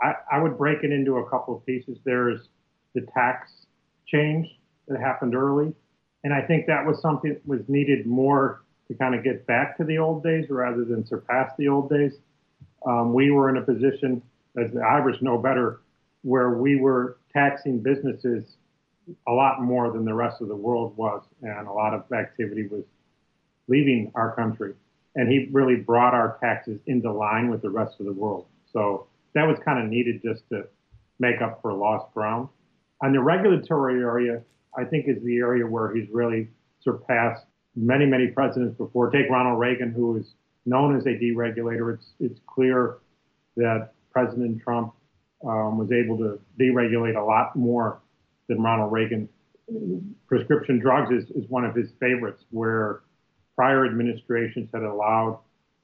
I, 0.00 0.14
I 0.32 0.38
would 0.42 0.56
break 0.56 0.78
it 0.82 0.92
into 0.92 1.18
a 1.18 1.28
couple 1.28 1.54
of 1.58 1.66
pieces. 1.66 1.98
There's 2.04 2.48
the 2.94 3.02
tax 3.12 3.52
change 4.06 4.48
that 4.88 4.98
happened 4.98 5.34
early. 5.34 5.74
And 6.24 6.32
I 6.32 6.40
think 6.40 6.66
that 6.68 6.86
was 6.86 7.02
something 7.02 7.34
that 7.34 7.46
was 7.46 7.60
needed 7.68 8.06
more 8.06 8.62
to 8.88 8.94
kind 8.94 9.14
of 9.14 9.22
get 9.24 9.46
back 9.46 9.76
to 9.76 9.84
the 9.84 9.98
old 9.98 10.24
days 10.24 10.46
rather 10.48 10.86
than 10.86 11.04
surpass 11.04 11.52
the 11.58 11.68
old 11.68 11.90
days. 11.90 12.14
Um, 12.86 13.12
we 13.12 13.30
were 13.30 13.50
in 13.50 13.58
a 13.58 13.62
position, 13.62 14.22
as 14.56 14.72
the 14.72 14.80
Irish 14.80 15.20
know 15.20 15.36
better, 15.36 15.82
where 16.24 16.50
we 16.50 16.76
were 16.76 17.18
taxing 17.32 17.82
businesses 17.82 18.56
a 19.28 19.32
lot 19.32 19.60
more 19.60 19.92
than 19.92 20.06
the 20.06 20.14
rest 20.14 20.40
of 20.40 20.48
the 20.48 20.56
world 20.56 20.96
was, 20.96 21.22
and 21.42 21.68
a 21.68 21.72
lot 21.72 21.92
of 21.92 22.10
activity 22.12 22.66
was 22.66 22.84
leaving 23.68 24.10
our 24.14 24.34
country. 24.34 24.72
And 25.16 25.30
he 25.30 25.48
really 25.52 25.76
brought 25.76 26.14
our 26.14 26.38
taxes 26.40 26.80
into 26.86 27.12
line 27.12 27.50
with 27.50 27.60
the 27.60 27.68
rest 27.68 28.00
of 28.00 28.06
the 28.06 28.12
world. 28.12 28.46
So 28.72 29.06
that 29.34 29.46
was 29.46 29.58
kind 29.62 29.78
of 29.78 29.90
needed 29.90 30.22
just 30.22 30.48
to 30.48 30.64
make 31.18 31.42
up 31.42 31.60
for 31.60 31.74
lost 31.74 32.12
ground. 32.14 32.48
On 33.02 33.12
the 33.12 33.20
regulatory 33.20 34.00
area, 34.00 34.40
I 34.76 34.84
think 34.84 35.06
is 35.06 35.22
the 35.22 35.36
area 35.36 35.66
where 35.66 35.94
he's 35.94 36.08
really 36.10 36.48
surpassed 36.80 37.44
many, 37.76 38.06
many 38.06 38.28
presidents 38.28 38.78
before. 38.78 39.10
Take 39.10 39.28
Ronald 39.28 39.60
Reagan, 39.60 39.92
who 39.92 40.16
is 40.16 40.34
known 40.64 40.96
as 40.96 41.04
a 41.04 41.10
deregulator. 41.10 41.94
It's 41.94 42.06
it's 42.18 42.40
clear 42.46 42.98
that 43.56 43.92
President 44.10 44.62
Trump 44.62 44.94
um, 45.46 45.78
was 45.78 45.90
able 45.92 46.16
to 46.18 46.40
deregulate 46.58 47.16
a 47.16 47.24
lot 47.24 47.54
more 47.56 48.00
than 48.48 48.60
Ronald 48.62 48.92
Reagan. 48.92 49.28
Prescription 50.26 50.78
drugs 50.78 51.10
is, 51.10 51.30
is 51.30 51.48
one 51.48 51.64
of 51.64 51.74
his 51.74 51.90
favorites, 52.00 52.44
where 52.50 53.00
prior 53.56 53.86
administrations 53.86 54.68
had 54.72 54.82
allowed 54.82 55.38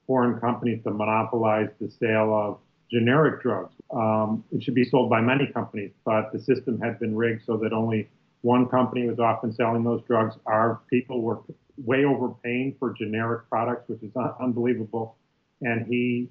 foreign 0.05 0.39
companies 0.39 0.83
to 0.83 0.91
monopolize 0.91 1.69
the 1.79 1.89
sale 1.89 2.33
of 2.33 2.59
generic 2.91 3.41
drugs. 3.41 3.73
Um, 3.93 4.43
it 4.51 4.63
should 4.63 4.75
be 4.75 4.83
sold 4.83 5.09
by 5.09 5.21
many 5.21 5.47
companies, 5.47 5.91
but 6.03 6.31
the 6.33 6.39
system 6.39 6.79
had 6.79 6.99
been 6.99 7.15
rigged 7.15 7.43
so 7.45 7.57
that 7.57 7.71
only 7.71 8.09
one 8.41 8.67
company 8.67 9.07
was 9.07 9.19
often 9.19 9.53
selling 9.53 9.83
those 9.83 10.01
drugs. 10.07 10.35
Our 10.45 10.81
people 10.89 11.21
were 11.21 11.39
way 11.77 12.03
overpaying 12.05 12.75
for 12.79 12.91
generic 12.93 13.49
products, 13.49 13.87
which 13.87 14.03
is 14.03 14.11
un- 14.15 14.33
unbelievable. 14.41 15.15
And 15.61 15.85
he 15.87 16.29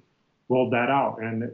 rolled 0.49 0.73
that 0.73 0.89
out. 0.89 1.17
And 1.21 1.51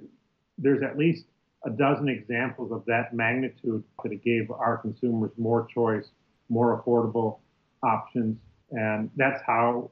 there's 0.57 0.83
at 0.83 0.97
least 0.97 1.25
a 1.67 1.69
dozen 1.69 2.07
examples 2.07 2.71
of 2.71 2.83
that 2.85 3.13
magnitude 3.13 3.83
that 4.01 4.11
it 4.11 4.23
gave 4.23 4.49
our 4.49 4.77
consumers 4.77 5.31
more 5.37 5.67
choice, 5.73 6.05
more 6.49 6.81
affordable 6.81 7.39
options. 7.83 8.37
And 8.71 9.11
that's 9.15 9.41
how, 9.45 9.91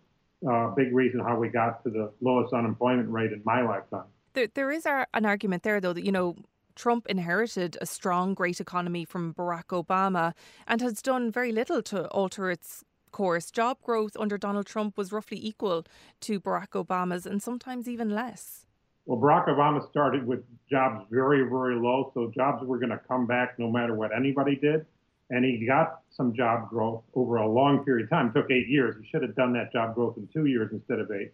uh, 0.50 0.70
big 0.70 0.94
reason 0.94 1.20
how 1.20 1.38
we 1.38 1.50
got 1.50 1.84
to 1.84 1.90
the 1.90 2.12
lowest 2.22 2.54
unemployment 2.54 3.10
rate 3.10 3.34
in 3.34 3.42
my 3.46 3.62
lifetime. 3.62 4.06
There, 4.34 4.48
there 4.54 4.72
is 4.72 4.86
an 4.86 5.26
argument 5.26 5.64
there, 5.64 5.82
though, 5.82 5.94
that, 5.94 6.06
you 6.06 6.12
know, 6.12 6.36
Trump 6.76 7.08
inherited 7.08 7.78
a 7.80 7.86
strong, 7.86 8.34
great 8.34 8.60
economy 8.60 9.06
from 9.06 9.34
Barack 9.34 9.68
Obama 9.68 10.34
and 10.68 10.82
has 10.82 11.02
done 11.02 11.32
very 11.32 11.52
little 11.52 11.82
to 11.84 12.08
alter 12.08 12.50
its 12.50 12.84
course. 13.12 13.50
Job 13.50 13.78
growth 13.82 14.18
under 14.20 14.38
Donald 14.38 14.66
Trump 14.66 14.98
was 14.98 15.12
roughly 15.12 15.40
equal 15.42 15.86
to 16.22 16.40
Barack 16.40 16.72
Obama's 16.72 17.26
and 17.26 17.42
sometimes 17.42 17.88
even 17.88 18.10
less. 18.10 18.65
Well, 19.06 19.20
Barack 19.20 19.48
Obama 19.48 19.88
started 19.90 20.26
with 20.26 20.44
jobs 20.70 21.06
very, 21.12 21.48
very 21.48 21.76
low, 21.76 22.12
so 22.14 22.32
jobs 22.34 22.66
were 22.66 22.80
going 22.80 22.90
to 22.90 23.00
come 23.08 23.28
back 23.28 23.60
no 23.60 23.70
matter 23.70 23.94
what 23.94 24.16
anybody 24.16 24.56
did. 24.56 24.86
And 25.30 25.44
he 25.44 25.66
got 25.66 26.02
some 26.12 26.34
job 26.36 26.70
growth 26.70 27.04
over 27.14 27.38
a 27.38 27.48
long 27.48 27.84
period 27.84 28.06
of 28.06 28.10
time. 28.10 28.28
It 28.28 28.34
took 28.34 28.52
eight 28.52 28.68
years. 28.68 28.96
He 29.02 29.08
should 29.08 29.24
have 29.24 29.36
done 29.36 29.54
that 29.54 29.72
job 29.72 29.96
growth 29.96 30.18
in 30.18 30.28
two 30.28 30.46
years 30.46 30.72
instead 30.72 31.00
of 31.00 31.12
eight. 31.12 31.34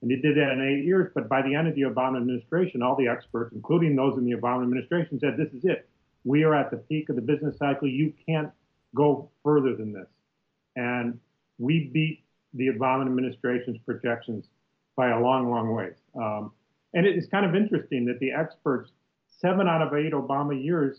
And 0.00 0.10
he 0.10 0.16
did 0.16 0.36
that 0.36 0.52
in 0.52 0.60
eight 0.60 0.84
years. 0.84 1.10
But 1.14 1.28
by 1.28 1.42
the 1.42 1.54
end 1.54 1.68
of 1.68 1.74
the 1.74 1.82
Obama 1.82 2.18
administration, 2.18 2.82
all 2.82 2.96
the 2.96 3.08
experts, 3.08 3.52
including 3.54 3.96
those 3.96 4.16
in 4.16 4.24
the 4.24 4.36
Obama 4.36 4.62
administration, 4.62 5.18
said, 5.18 5.36
This 5.36 5.52
is 5.52 5.64
it. 5.64 5.88
We 6.24 6.44
are 6.44 6.54
at 6.54 6.70
the 6.70 6.76
peak 6.76 7.08
of 7.08 7.16
the 7.16 7.22
business 7.22 7.58
cycle. 7.58 7.88
You 7.88 8.12
can't 8.26 8.50
go 8.94 9.30
further 9.44 9.74
than 9.74 9.92
this. 9.92 10.08
And 10.76 11.18
we 11.58 11.90
beat 11.92 12.24
the 12.54 12.68
Obama 12.68 13.06
administration's 13.06 13.78
projections 13.84 14.46
by 14.96 15.10
a 15.10 15.20
long, 15.20 15.50
long 15.50 15.74
ways. 15.74 15.94
Um, 16.16 16.52
and 16.98 17.06
it 17.06 17.16
is 17.16 17.28
kind 17.28 17.46
of 17.46 17.54
interesting 17.54 18.04
that 18.06 18.18
the 18.18 18.32
experts, 18.32 18.90
seven 19.28 19.68
out 19.68 19.80
of 19.80 19.94
eight 19.94 20.12
Obama 20.12 20.60
years, 20.60 20.98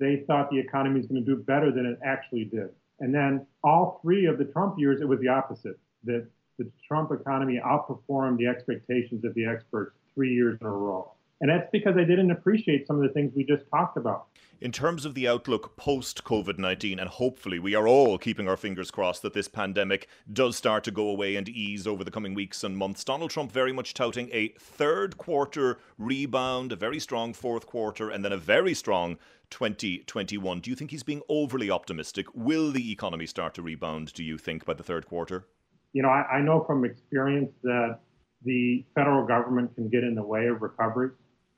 they 0.00 0.24
thought 0.26 0.50
the 0.50 0.58
economy 0.58 0.98
was 0.98 1.06
going 1.06 1.24
to 1.24 1.36
do 1.36 1.40
better 1.40 1.70
than 1.70 1.86
it 1.86 2.00
actually 2.04 2.46
did. 2.46 2.70
And 2.98 3.14
then 3.14 3.46
all 3.62 4.00
three 4.02 4.26
of 4.26 4.38
the 4.38 4.44
Trump 4.46 4.76
years, 4.76 5.00
it 5.00 5.06
was 5.06 5.20
the 5.20 5.28
opposite. 5.28 5.78
That 6.02 6.26
the 6.58 6.68
Trump 6.88 7.12
economy 7.12 7.60
outperformed 7.64 8.38
the 8.38 8.48
expectations 8.48 9.24
of 9.24 9.34
the 9.34 9.46
experts 9.46 9.96
three 10.16 10.34
years 10.34 10.58
in 10.60 10.66
a 10.66 10.70
row. 10.70 11.12
And 11.40 11.50
that's 11.50 11.68
because 11.70 11.96
I 11.96 12.04
didn't 12.04 12.30
appreciate 12.30 12.86
some 12.86 12.96
of 12.96 13.02
the 13.02 13.10
things 13.10 13.32
we 13.36 13.44
just 13.44 13.64
talked 13.70 13.96
about. 13.96 14.28
In 14.58 14.72
terms 14.72 15.04
of 15.04 15.14
the 15.14 15.28
outlook 15.28 15.76
post 15.76 16.24
COVID 16.24 16.58
19, 16.58 16.98
and 16.98 17.10
hopefully 17.10 17.58
we 17.58 17.74
are 17.74 17.86
all 17.86 18.16
keeping 18.16 18.48
our 18.48 18.56
fingers 18.56 18.90
crossed 18.90 19.20
that 19.20 19.34
this 19.34 19.48
pandemic 19.48 20.08
does 20.32 20.56
start 20.56 20.82
to 20.84 20.90
go 20.90 21.10
away 21.10 21.36
and 21.36 21.46
ease 21.46 21.86
over 21.86 22.02
the 22.02 22.10
coming 22.10 22.32
weeks 22.32 22.64
and 22.64 22.78
months, 22.78 23.04
Donald 23.04 23.30
Trump 23.30 23.52
very 23.52 23.72
much 23.72 23.92
touting 23.92 24.30
a 24.32 24.48
third 24.58 25.18
quarter 25.18 25.78
rebound, 25.98 26.72
a 26.72 26.76
very 26.76 26.98
strong 26.98 27.34
fourth 27.34 27.66
quarter, 27.66 28.08
and 28.08 28.24
then 28.24 28.32
a 28.32 28.38
very 28.38 28.72
strong 28.72 29.18
2021. 29.50 30.60
Do 30.60 30.70
you 30.70 30.76
think 30.76 30.90
he's 30.90 31.02
being 31.02 31.22
overly 31.28 31.70
optimistic? 31.70 32.26
Will 32.34 32.72
the 32.72 32.90
economy 32.90 33.26
start 33.26 33.52
to 33.54 33.62
rebound, 33.62 34.14
do 34.14 34.24
you 34.24 34.38
think, 34.38 34.64
by 34.64 34.72
the 34.72 34.82
third 34.82 35.06
quarter? 35.06 35.46
You 35.92 36.00
know, 36.00 36.08
I, 36.08 36.36
I 36.36 36.40
know 36.40 36.64
from 36.64 36.86
experience 36.86 37.52
that 37.62 38.00
the 38.42 38.86
federal 38.94 39.26
government 39.26 39.74
can 39.74 39.90
get 39.90 40.02
in 40.02 40.14
the 40.14 40.22
way 40.22 40.46
of 40.46 40.62
recovery 40.62 41.10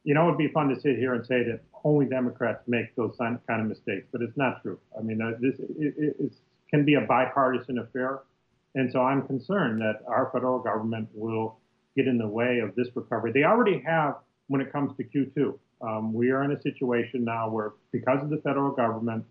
you 0.08 0.14
know, 0.14 0.24
it'd 0.24 0.38
be 0.38 0.48
fun 0.48 0.70
to 0.70 0.80
sit 0.80 0.96
here 0.96 1.12
and 1.12 1.26
say 1.26 1.42
that 1.42 1.60
only 1.84 2.06
Democrats 2.06 2.62
make 2.66 2.96
those 2.96 3.14
kind 3.18 3.38
of 3.46 3.66
mistakes, 3.66 4.06
but 4.10 4.22
it's 4.22 4.38
not 4.38 4.62
true. 4.62 4.78
I 4.98 5.02
mean, 5.02 5.20
uh, 5.20 5.32
this 5.38 5.56
it, 5.58 6.16
it 6.18 6.32
can 6.70 6.86
be 6.86 6.94
a 6.94 7.02
bipartisan 7.02 7.78
affair, 7.78 8.20
and 8.74 8.90
so 8.90 9.02
I'm 9.02 9.26
concerned 9.26 9.82
that 9.82 10.00
our 10.06 10.30
federal 10.32 10.60
government 10.60 11.10
will 11.12 11.58
get 11.94 12.08
in 12.08 12.16
the 12.16 12.26
way 12.26 12.60
of 12.60 12.74
this 12.74 12.88
recovery. 12.94 13.32
They 13.32 13.44
already 13.44 13.82
have 13.86 14.16
when 14.46 14.62
it 14.62 14.72
comes 14.72 14.96
to 14.96 15.04
Q2. 15.04 15.58
Um, 15.86 16.14
we 16.14 16.30
are 16.30 16.42
in 16.42 16.52
a 16.52 16.62
situation 16.62 17.22
now 17.22 17.50
where, 17.50 17.72
because 17.92 18.22
of 18.22 18.30
the 18.30 18.38
federal 18.38 18.70
government, 18.70 19.26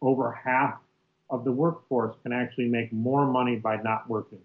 over 0.00 0.32
half 0.32 0.78
of 1.28 1.44
the 1.44 1.52
workforce 1.52 2.16
can 2.22 2.32
actually 2.32 2.68
make 2.68 2.90
more 2.94 3.26
money 3.26 3.56
by 3.56 3.76
not 3.76 4.08
working. 4.08 4.40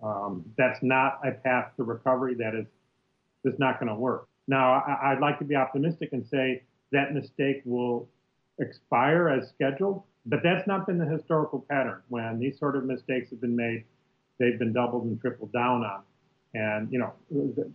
Um, 0.00 0.44
that's 0.56 0.78
not 0.80 1.18
a 1.26 1.32
path 1.32 1.72
to 1.76 1.82
recovery. 1.82 2.36
That 2.36 2.54
is, 2.54 2.66
that's 3.42 3.58
not 3.58 3.80
going 3.80 3.88
to 3.88 3.96
work. 3.96 4.27
Now, 4.48 4.82
I, 5.02 5.12
would 5.12 5.20
like 5.20 5.38
to 5.40 5.44
be 5.44 5.54
optimistic 5.54 6.08
and 6.12 6.26
say 6.26 6.62
that 6.90 7.12
mistake 7.12 7.60
will 7.66 8.08
expire 8.58 9.28
as 9.28 9.50
scheduled, 9.50 10.02
but 10.24 10.40
that's 10.42 10.66
not 10.66 10.86
been 10.86 10.98
the 10.98 11.06
historical 11.06 11.64
pattern. 11.70 12.00
When 12.08 12.40
these 12.40 12.58
sort 12.58 12.74
of 12.74 12.84
mistakes 12.84 13.28
have 13.30 13.42
been 13.42 13.54
made, 13.54 13.84
they've 14.38 14.58
been 14.58 14.72
doubled 14.72 15.04
and 15.04 15.20
tripled 15.20 15.52
down 15.52 15.84
on. 15.84 16.02
And, 16.54 16.90
you 16.90 16.98
know, 16.98 17.12
the, 17.30 17.70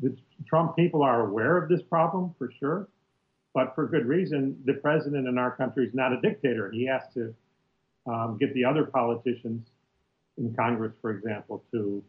the 0.00 0.16
Trump 0.46 0.74
people 0.74 1.02
are 1.02 1.26
aware 1.26 1.56
of 1.56 1.68
this 1.68 1.82
problem 1.82 2.34
for 2.36 2.50
sure, 2.58 2.88
but 3.54 3.76
for 3.76 3.86
good 3.86 4.06
reason. 4.06 4.60
The 4.64 4.74
president 4.74 5.28
in 5.28 5.38
our 5.38 5.52
country 5.52 5.86
is 5.86 5.94
not 5.94 6.12
a 6.12 6.20
dictator. 6.20 6.68
He 6.72 6.84
has 6.86 7.02
to 7.14 7.32
um, 8.06 8.38
get 8.40 8.52
the 8.54 8.64
other 8.64 8.84
politicians 8.84 9.68
in 10.36 10.52
Congress, 10.54 10.94
for 11.00 11.12
example, 11.12 11.62
to 11.72 12.02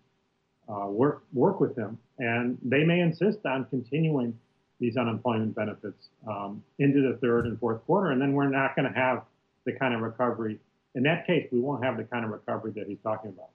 uh, 0.70 0.86
work 0.88 1.24
work 1.34 1.60
with 1.60 1.76
them, 1.76 1.98
and 2.20 2.58
they 2.64 2.84
may 2.84 3.00
insist 3.00 3.46
on 3.46 3.66
continuing 3.66 4.38
these 4.80 4.96
unemployment 4.96 5.56
benefits 5.56 6.08
um, 6.28 6.64
into 6.78 7.02
the 7.02 7.18
third 7.18 7.46
and 7.46 7.60
fourth 7.60 7.84
quarter, 7.86 8.12
and 8.12 8.22
then 8.22 8.34
we're 8.34 8.50
not 8.50 8.76
going 8.76 8.92
to 8.92 8.98
have 8.98 9.24
the 9.66 9.74
kind 9.74 9.94
of 9.94 10.02
recovery. 10.02 10.60
In 10.96 11.04
that 11.04 11.28
case, 11.28 11.48
we 11.52 11.60
won't 11.60 11.84
have 11.84 11.98
the 11.98 12.04
kind 12.04 12.24
of 12.24 12.32
recovery 12.32 12.72
that 12.76 12.88
he's 12.88 13.00
talking 13.04 13.32
about. 13.32 13.50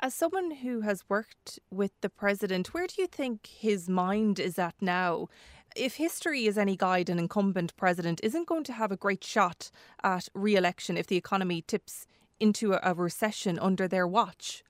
As 0.00 0.14
someone 0.14 0.50
who 0.50 0.82
has 0.82 1.08
worked 1.08 1.58
with 1.70 1.92
the 2.02 2.10
president, 2.10 2.74
where 2.74 2.86
do 2.86 3.00
you 3.00 3.06
think 3.06 3.46
his 3.46 3.88
mind 3.88 4.38
is 4.38 4.58
at 4.58 4.74
now? 4.80 5.28
If 5.74 5.96
history 5.96 6.46
is 6.46 6.58
any 6.58 6.76
guide, 6.76 7.08
an 7.08 7.18
incumbent 7.18 7.74
president 7.76 8.20
isn't 8.22 8.46
going 8.46 8.64
to 8.64 8.72
have 8.74 8.92
a 8.92 8.96
great 8.96 9.24
shot 9.24 9.70
at 10.02 10.28
re 10.34 10.54
election 10.54 10.98
if 10.98 11.06
the 11.06 11.16
economy 11.16 11.62
tips 11.62 12.06
into 12.38 12.74
a 12.74 12.92
recession 12.92 13.58
under 13.58 13.88
their 13.88 14.06
watch. 14.06 14.62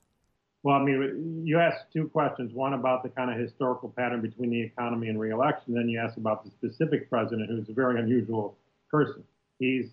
Well, 0.67 0.75
I 0.75 0.83
mean, 0.83 1.43
you 1.45 1.61
asked 1.61 1.93
two 1.93 2.09
questions. 2.09 2.53
One 2.53 2.73
about 2.73 3.05
the 3.05 3.09
kind 3.09 3.31
of 3.31 3.39
historical 3.39 3.89
pattern 3.89 4.21
between 4.21 4.51
the 4.51 4.61
economy 4.61 5.07
and 5.07 5.21
reelection. 5.21 5.75
Then 5.75 5.89
you 5.89 6.01
asked 6.01 6.17
about 6.17 6.45
the 6.45 6.51
specific 6.51 7.09
president, 7.09 7.49
who's 7.49 7.69
a 7.69 7.73
very 7.73 8.01
unusual 8.01 8.57
person. 8.91 9.23
He's. 9.61 9.91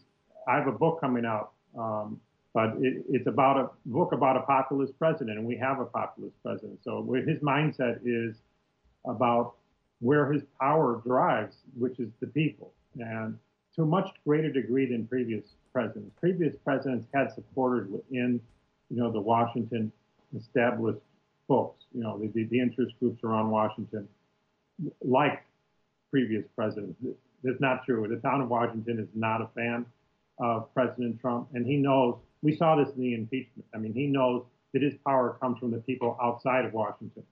I 0.47 0.55
have 0.55 0.65
a 0.65 0.71
book 0.71 0.99
coming 0.99 1.25
out, 1.25 1.51
um, 1.77 2.19
but 2.55 2.69
it, 2.81 3.05
it's 3.07 3.27
about 3.27 3.57
a 3.57 3.69
book 3.85 4.13
about 4.13 4.35
a 4.35 4.39
populist 4.39 4.97
president, 4.97 5.37
and 5.37 5.45
we 5.45 5.55
have 5.57 5.79
a 5.79 5.85
populist 5.85 6.41
president. 6.41 6.79
So 6.83 7.07
his 7.23 7.37
mindset 7.41 7.99
is 8.03 8.37
about 9.05 9.53
where 9.99 10.33
his 10.33 10.41
power 10.59 11.03
drives, 11.05 11.55
which 11.77 11.99
is 11.99 12.09
the 12.19 12.25
people, 12.25 12.73
and 12.97 13.37
to 13.75 13.83
a 13.83 13.85
much 13.85 14.09
greater 14.25 14.51
degree 14.51 14.87
than 14.87 15.05
previous 15.05 15.43
presidents. 15.71 16.15
Previous 16.19 16.55
presidents 16.65 17.05
had 17.13 17.31
supporters 17.31 17.87
within, 17.91 18.41
you 18.89 18.97
know, 18.97 19.11
the 19.11 19.21
Washington 19.21 19.91
established 20.37 20.99
folks, 21.47 21.83
you 21.93 22.01
know, 22.01 22.19
the, 22.19 22.43
the 22.45 22.59
interest 22.59 22.93
groups 22.99 23.23
around 23.23 23.49
Washington, 23.49 24.07
like 25.01 25.43
previous 26.11 26.45
presidents. 26.55 26.99
That's 27.43 27.59
not 27.59 27.83
true. 27.85 28.07
The 28.07 28.21
town 28.27 28.41
of 28.41 28.49
Washington 28.49 28.99
is 28.99 29.07
not 29.13 29.41
a 29.41 29.49
fan 29.55 29.85
of 30.39 30.73
President 30.73 31.19
Trump, 31.19 31.49
and 31.53 31.65
he 31.65 31.77
knows. 31.77 32.15
We 32.41 32.55
saw 32.55 32.75
this 32.75 32.93
in 32.95 33.01
the 33.01 33.13
impeachment. 33.13 33.65
I 33.73 33.77
mean, 33.77 33.93
he 33.93 34.07
knows 34.07 34.43
that 34.73 34.81
his 34.81 34.93
power 35.05 35.37
comes 35.41 35.59
from 35.59 35.71
the 35.71 35.77
people 35.77 36.17
outside 36.21 36.65
of 36.65 36.73
Washington. 36.73 37.23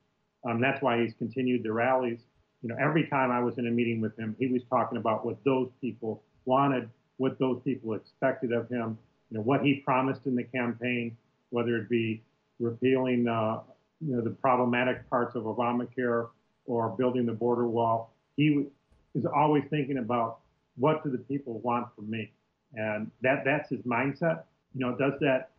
Um, 0.45 0.61
that's 0.61 0.81
why 0.81 1.01
he's 1.01 1.13
continued 1.17 1.63
the 1.63 1.71
rallies. 1.71 2.19
You 2.61 2.69
know, 2.69 2.75
every 2.79 3.07
time 3.07 3.31
I 3.31 3.39
was 3.39 3.57
in 3.57 3.67
a 3.67 3.71
meeting 3.71 4.01
with 4.01 4.17
him, 4.17 4.35
he 4.39 4.47
was 4.47 4.61
talking 4.69 4.97
about 4.97 5.25
what 5.25 5.43
those 5.43 5.69
people 5.81 6.23
wanted, 6.45 6.89
what 7.17 7.39
those 7.39 7.61
people 7.63 7.93
expected 7.93 8.51
of 8.51 8.69
him, 8.69 8.97
you 9.29 9.37
know, 9.37 9.43
what 9.43 9.61
he 9.61 9.81
promised 9.85 10.21
in 10.25 10.35
the 10.35 10.43
campaign, 10.43 11.17
whether 11.49 11.77
it 11.77 11.89
be 11.89 12.21
repealing, 12.61 13.27
uh, 13.27 13.59
you 13.99 14.15
know, 14.15 14.21
the 14.21 14.29
problematic 14.29 15.09
parts 15.09 15.35
of 15.35 15.43
Obamacare 15.43 16.29
or 16.65 16.89
building 16.89 17.25
the 17.25 17.33
border 17.33 17.67
wall. 17.67 18.13
He 18.37 18.65
is 19.13 19.25
always 19.25 19.63
thinking 19.69 19.97
about 19.97 20.39
what 20.77 21.03
do 21.03 21.11
the 21.11 21.17
people 21.17 21.59
want 21.59 21.87
from 21.95 22.09
me, 22.09 22.31
and 22.73 23.11
that 23.21 23.43
that's 23.43 23.69
his 23.69 23.81
mindset. 23.81 24.43
You 24.73 24.85
know, 24.85 24.95
does 24.95 25.13
that 25.19 25.49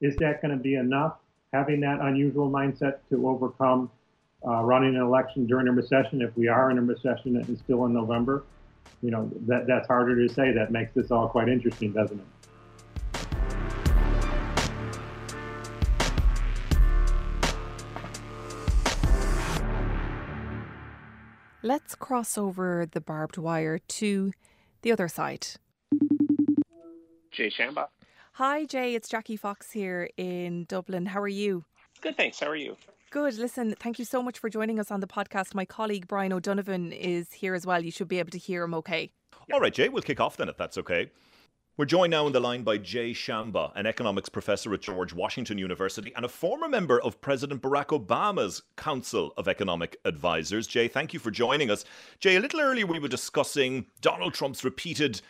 is 0.00 0.16
that 0.18 0.42
going 0.42 0.56
to 0.56 0.62
be 0.62 0.74
enough? 0.74 1.16
Having 1.52 1.80
that 1.80 2.00
unusual 2.00 2.50
mindset 2.50 2.98
to 3.08 3.26
overcome 3.26 3.90
uh, 4.46 4.62
running 4.62 4.94
an 4.94 5.00
election 5.00 5.46
during 5.46 5.66
a 5.66 5.72
recession, 5.72 6.20
if 6.20 6.36
we 6.36 6.46
are 6.46 6.70
in 6.70 6.78
a 6.78 6.82
recession 6.82 7.36
and 7.36 7.58
still 7.58 7.86
in 7.86 7.94
November, 7.94 8.44
you 9.02 9.10
know, 9.10 9.30
that 9.46 9.66
that's 9.66 9.88
harder 9.88 10.14
to 10.14 10.32
say. 10.32 10.52
That 10.52 10.70
makes 10.70 10.92
this 10.94 11.10
all 11.10 11.28
quite 11.28 11.48
interesting, 11.48 11.92
doesn't 11.92 12.18
it? 12.18 12.26
Let's 21.68 21.94
cross 21.94 22.38
over 22.38 22.86
the 22.90 22.98
barbed 23.02 23.36
wire 23.36 23.78
to 23.78 24.32
the 24.80 24.90
other 24.90 25.06
side. 25.06 25.48
Jay 27.30 27.50
Shambaugh. 27.50 27.88
Hi, 28.32 28.64
Jay. 28.64 28.94
It's 28.94 29.06
Jackie 29.06 29.36
Fox 29.36 29.70
here 29.72 30.08
in 30.16 30.64
Dublin. 30.64 31.04
How 31.04 31.20
are 31.20 31.28
you? 31.28 31.66
Good, 32.00 32.16
thanks. 32.16 32.40
How 32.40 32.46
are 32.46 32.56
you? 32.56 32.78
Good. 33.10 33.34
Listen, 33.34 33.74
thank 33.78 33.98
you 33.98 34.06
so 34.06 34.22
much 34.22 34.38
for 34.38 34.48
joining 34.48 34.80
us 34.80 34.90
on 34.90 35.00
the 35.00 35.06
podcast. 35.06 35.54
My 35.54 35.66
colleague 35.66 36.08
Brian 36.08 36.32
O'Donovan 36.32 36.90
is 36.90 37.34
here 37.34 37.52
as 37.52 37.66
well. 37.66 37.84
You 37.84 37.90
should 37.90 38.08
be 38.08 38.18
able 38.18 38.30
to 38.30 38.38
hear 38.38 38.62
him 38.62 38.72
okay. 38.72 39.10
All 39.52 39.60
right, 39.60 39.74
Jay, 39.74 39.90
we'll 39.90 40.00
kick 40.00 40.20
off 40.20 40.38
then 40.38 40.48
if 40.48 40.56
that's 40.56 40.78
okay. 40.78 41.10
We're 41.78 41.84
joined 41.84 42.10
now 42.10 42.26
on 42.26 42.32
the 42.32 42.40
line 42.40 42.64
by 42.64 42.78
Jay 42.78 43.12
Shambaugh, 43.12 43.70
an 43.76 43.86
economics 43.86 44.28
professor 44.28 44.74
at 44.74 44.80
George 44.80 45.12
Washington 45.12 45.58
University 45.58 46.12
and 46.16 46.24
a 46.24 46.28
former 46.28 46.68
member 46.68 47.00
of 47.00 47.20
President 47.20 47.62
Barack 47.62 47.96
Obama's 47.96 48.62
Council 48.76 49.32
of 49.36 49.46
Economic 49.46 49.96
Advisors. 50.04 50.66
Jay, 50.66 50.88
thank 50.88 51.14
you 51.14 51.20
for 51.20 51.30
joining 51.30 51.70
us. 51.70 51.84
Jay, 52.18 52.34
a 52.34 52.40
little 52.40 52.60
earlier 52.60 52.84
we 52.84 52.98
were 52.98 53.06
discussing 53.06 53.86
Donald 54.00 54.34
Trump's 54.34 54.64
repeated 54.64 55.20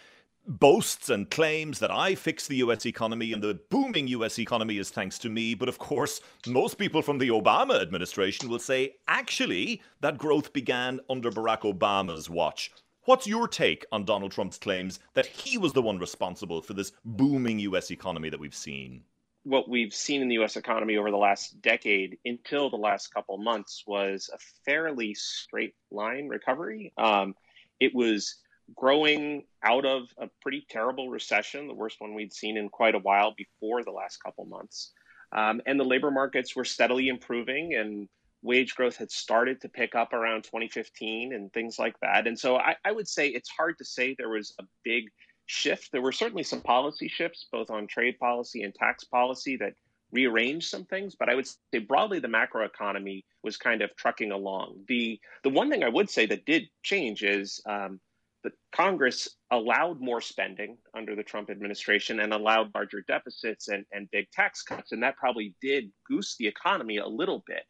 boasts 0.47 1.11
and 1.11 1.31
claims 1.31 1.81
that 1.81 1.91
I 1.91 2.15
fixed 2.15 2.49
the 2.49 2.57
US 2.57 2.87
economy 2.87 3.35
and 3.35 3.43
the 3.43 3.61
booming 3.69 4.09
US 4.09 4.39
economy 4.39 4.79
is 4.79 4.89
thanks 4.89 5.19
to 5.19 5.29
me. 5.29 5.53
But 5.53 5.69
of 5.69 5.77
course, 5.77 6.23
most 6.47 6.79
people 6.79 7.03
from 7.03 7.19
the 7.19 7.29
Obama 7.29 7.83
administration 7.83 8.49
will 8.49 8.59
say 8.59 8.95
actually 9.07 9.83
that 10.01 10.17
growth 10.17 10.55
began 10.55 11.01
under 11.11 11.31
Barack 11.31 11.71
Obama's 11.71 12.31
watch. 12.31 12.71
What's 13.09 13.27
your 13.27 13.49
take 13.49 13.87
on 13.91 14.05
Donald 14.05 14.33
Trump's 14.33 14.59
claims 14.59 15.01
that 15.15 15.25
he 15.25 15.57
was 15.57 15.73
the 15.73 15.81
one 15.81 15.99
responsible 15.99 16.61
for 16.61 16.75
this 16.75 16.93
booming 17.07 17.59
US 17.61 17.91
economy 17.91 18.29
that 18.29 18.39
we've 18.39 18.55
seen? 18.55 19.03
What 19.45 19.67
we've 19.67 19.95
seen 19.95 20.21
in 20.21 20.29
the 20.29 20.37
US 20.41 20.59
economy 20.59 20.99
over 20.99 21.11
the 21.11 21.17
last 21.17 21.63
decade 21.63 22.19
until 22.27 22.69
the 22.69 22.77
last 22.77 23.07
couple 23.15 23.39
months 23.39 23.83
was 23.87 24.29
a 24.31 24.37
fairly 24.67 25.15
straight 25.15 25.75
line 25.91 26.29
recovery. 26.29 26.93
Um, 26.99 27.35
it 27.81 27.95
was 27.95 28.37
growing 28.77 29.45
out 29.63 29.87
of 29.87 30.11
a 30.19 30.29
pretty 30.43 30.67
terrible 30.69 31.09
recession, 31.09 31.67
the 31.67 31.73
worst 31.73 32.03
one 32.03 32.13
we'd 32.13 32.35
seen 32.35 32.59
in 32.59 32.69
quite 32.69 32.95
a 32.95 32.99
while 32.99 33.35
before 33.35 33.83
the 33.85 33.91
last 33.91 34.23
couple 34.23 34.45
months. 34.45 34.93
Um, 35.33 35.63
and 35.65 35.81
the 35.81 35.85
labor 35.85 36.11
markets 36.11 36.55
were 36.55 36.67
steadily 36.67 37.09
improving 37.09 37.75
and 37.75 38.07
wage 38.43 38.75
growth 38.75 38.97
had 38.97 39.11
started 39.11 39.61
to 39.61 39.69
pick 39.69 39.95
up 39.95 40.13
around 40.13 40.45
2015 40.45 41.33
and 41.33 41.53
things 41.53 41.79
like 41.79 41.99
that. 42.01 42.27
And 42.27 42.39
so 42.39 42.57
I, 42.57 42.77
I, 42.85 42.93
would 42.93 43.09
say 43.09 43.29
it's 43.29 43.49
hard 43.49 43.77
to 43.79 43.85
say 43.85 44.15
there 44.15 44.29
was 44.29 44.55
a 44.61 44.65
big 44.85 45.11
shift. 45.47 45.91
There 45.91 46.03
were 46.03 46.13
certainly 46.13 46.45
some 46.45 46.61
policy 46.61 47.09
shifts, 47.09 47.47
both 47.51 47.71
on 47.71 47.87
trade 47.87 48.19
policy 48.19 48.63
and 48.63 48.75
tax 48.75 49.05
policy, 49.05 49.57
that 49.57 49.75
rearranged 50.13 50.69
some 50.69 50.85
things. 50.85 51.17
But 51.19 51.29
I 51.29 51.35
would 51.35 51.47
say 51.47 51.81
broadly, 51.81 52.21
the 52.21 52.29
macroeconomy 52.29 53.25
was 53.43 53.57
kind 53.57 53.83
of 53.83 53.95
trucking 53.97 54.31
along. 54.31 54.85
The 54.87 55.21
the 55.43 55.51
one 55.51 55.71
thing 55.71 55.83
I 55.83 55.89
would 55.89 56.09
say 56.09 56.27
that 56.27 56.47
did 56.47 56.69
change 56.83 57.23
is 57.23 57.61
um, 57.67 58.01
that 58.45 58.53
Congress 58.73 59.29
allowed 59.51 60.01
more 60.01 60.21
spending 60.21 60.79
under 60.95 61.17
the 61.17 61.23
Trump 61.23 61.51
administration 61.51 62.21
and 62.21 62.33
allowed 62.33 62.75
larger 62.75 63.03
deficits 63.09 63.69
and, 63.69 63.85
and 63.93 64.11
big 64.11 64.31
tax 64.31 64.63
cuts. 64.63 64.93
And 64.93 65.03
that 65.03 65.17
probably 65.17 65.55
did 65.61 65.91
goose 66.07 66.37
the 66.39 66.47
economy 66.47 66.99
a 66.99 67.07
little 67.07 67.43
bit 67.47 67.65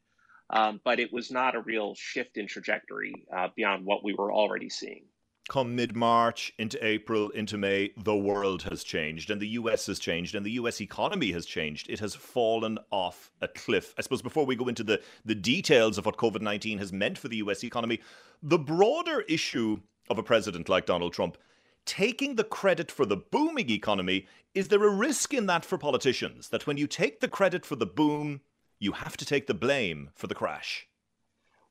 um, 0.50 0.80
but 0.84 1.00
it 1.00 1.12
was 1.12 1.30
not 1.30 1.54
a 1.54 1.60
real 1.60 1.94
shift 1.94 2.36
in 2.36 2.46
trajectory 2.46 3.26
uh, 3.34 3.48
beyond 3.56 3.84
what 3.84 4.04
we 4.04 4.14
were 4.14 4.32
already 4.32 4.68
seeing. 4.68 5.04
Come 5.48 5.74
mid 5.74 5.96
March 5.96 6.52
into 6.58 6.84
April 6.84 7.30
into 7.30 7.56
May, 7.56 7.92
the 7.96 8.16
world 8.16 8.64
has 8.64 8.84
changed 8.84 9.30
and 9.30 9.40
the 9.40 9.48
US 9.48 9.86
has 9.86 9.98
changed 9.98 10.34
and 10.34 10.44
the 10.44 10.52
US 10.52 10.80
economy 10.80 11.32
has 11.32 11.46
changed. 11.46 11.88
It 11.88 12.00
has 12.00 12.14
fallen 12.14 12.78
off 12.90 13.30
a 13.40 13.48
cliff. 13.48 13.94
I 13.96 14.02
suppose 14.02 14.20
before 14.20 14.44
we 14.44 14.56
go 14.56 14.68
into 14.68 14.84
the, 14.84 15.00
the 15.24 15.34
details 15.34 15.96
of 15.96 16.04
what 16.04 16.18
COVID 16.18 16.42
19 16.42 16.78
has 16.78 16.92
meant 16.92 17.16
for 17.16 17.28
the 17.28 17.38
US 17.38 17.64
economy, 17.64 18.00
the 18.42 18.58
broader 18.58 19.22
issue 19.22 19.80
of 20.10 20.18
a 20.18 20.22
president 20.22 20.68
like 20.68 20.84
Donald 20.84 21.14
Trump 21.14 21.38
taking 21.86 22.36
the 22.36 22.44
credit 22.44 22.90
for 22.90 23.06
the 23.06 23.16
booming 23.16 23.70
economy, 23.70 24.26
is 24.54 24.68
there 24.68 24.84
a 24.84 24.94
risk 24.94 25.32
in 25.32 25.46
that 25.46 25.64
for 25.64 25.78
politicians? 25.78 26.50
That 26.50 26.66
when 26.66 26.76
you 26.76 26.86
take 26.86 27.20
the 27.20 27.28
credit 27.28 27.64
for 27.64 27.76
the 27.76 27.86
boom, 27.86 28.42
you 28.78 28.92
have 28.92 29.16
to 29.16 29.24
take 29.24 29.46
the 29.46 29.54
blame 29.54 30.10
for 30.14 30.26
the 30.26 30.34
crash. 30.34 30.86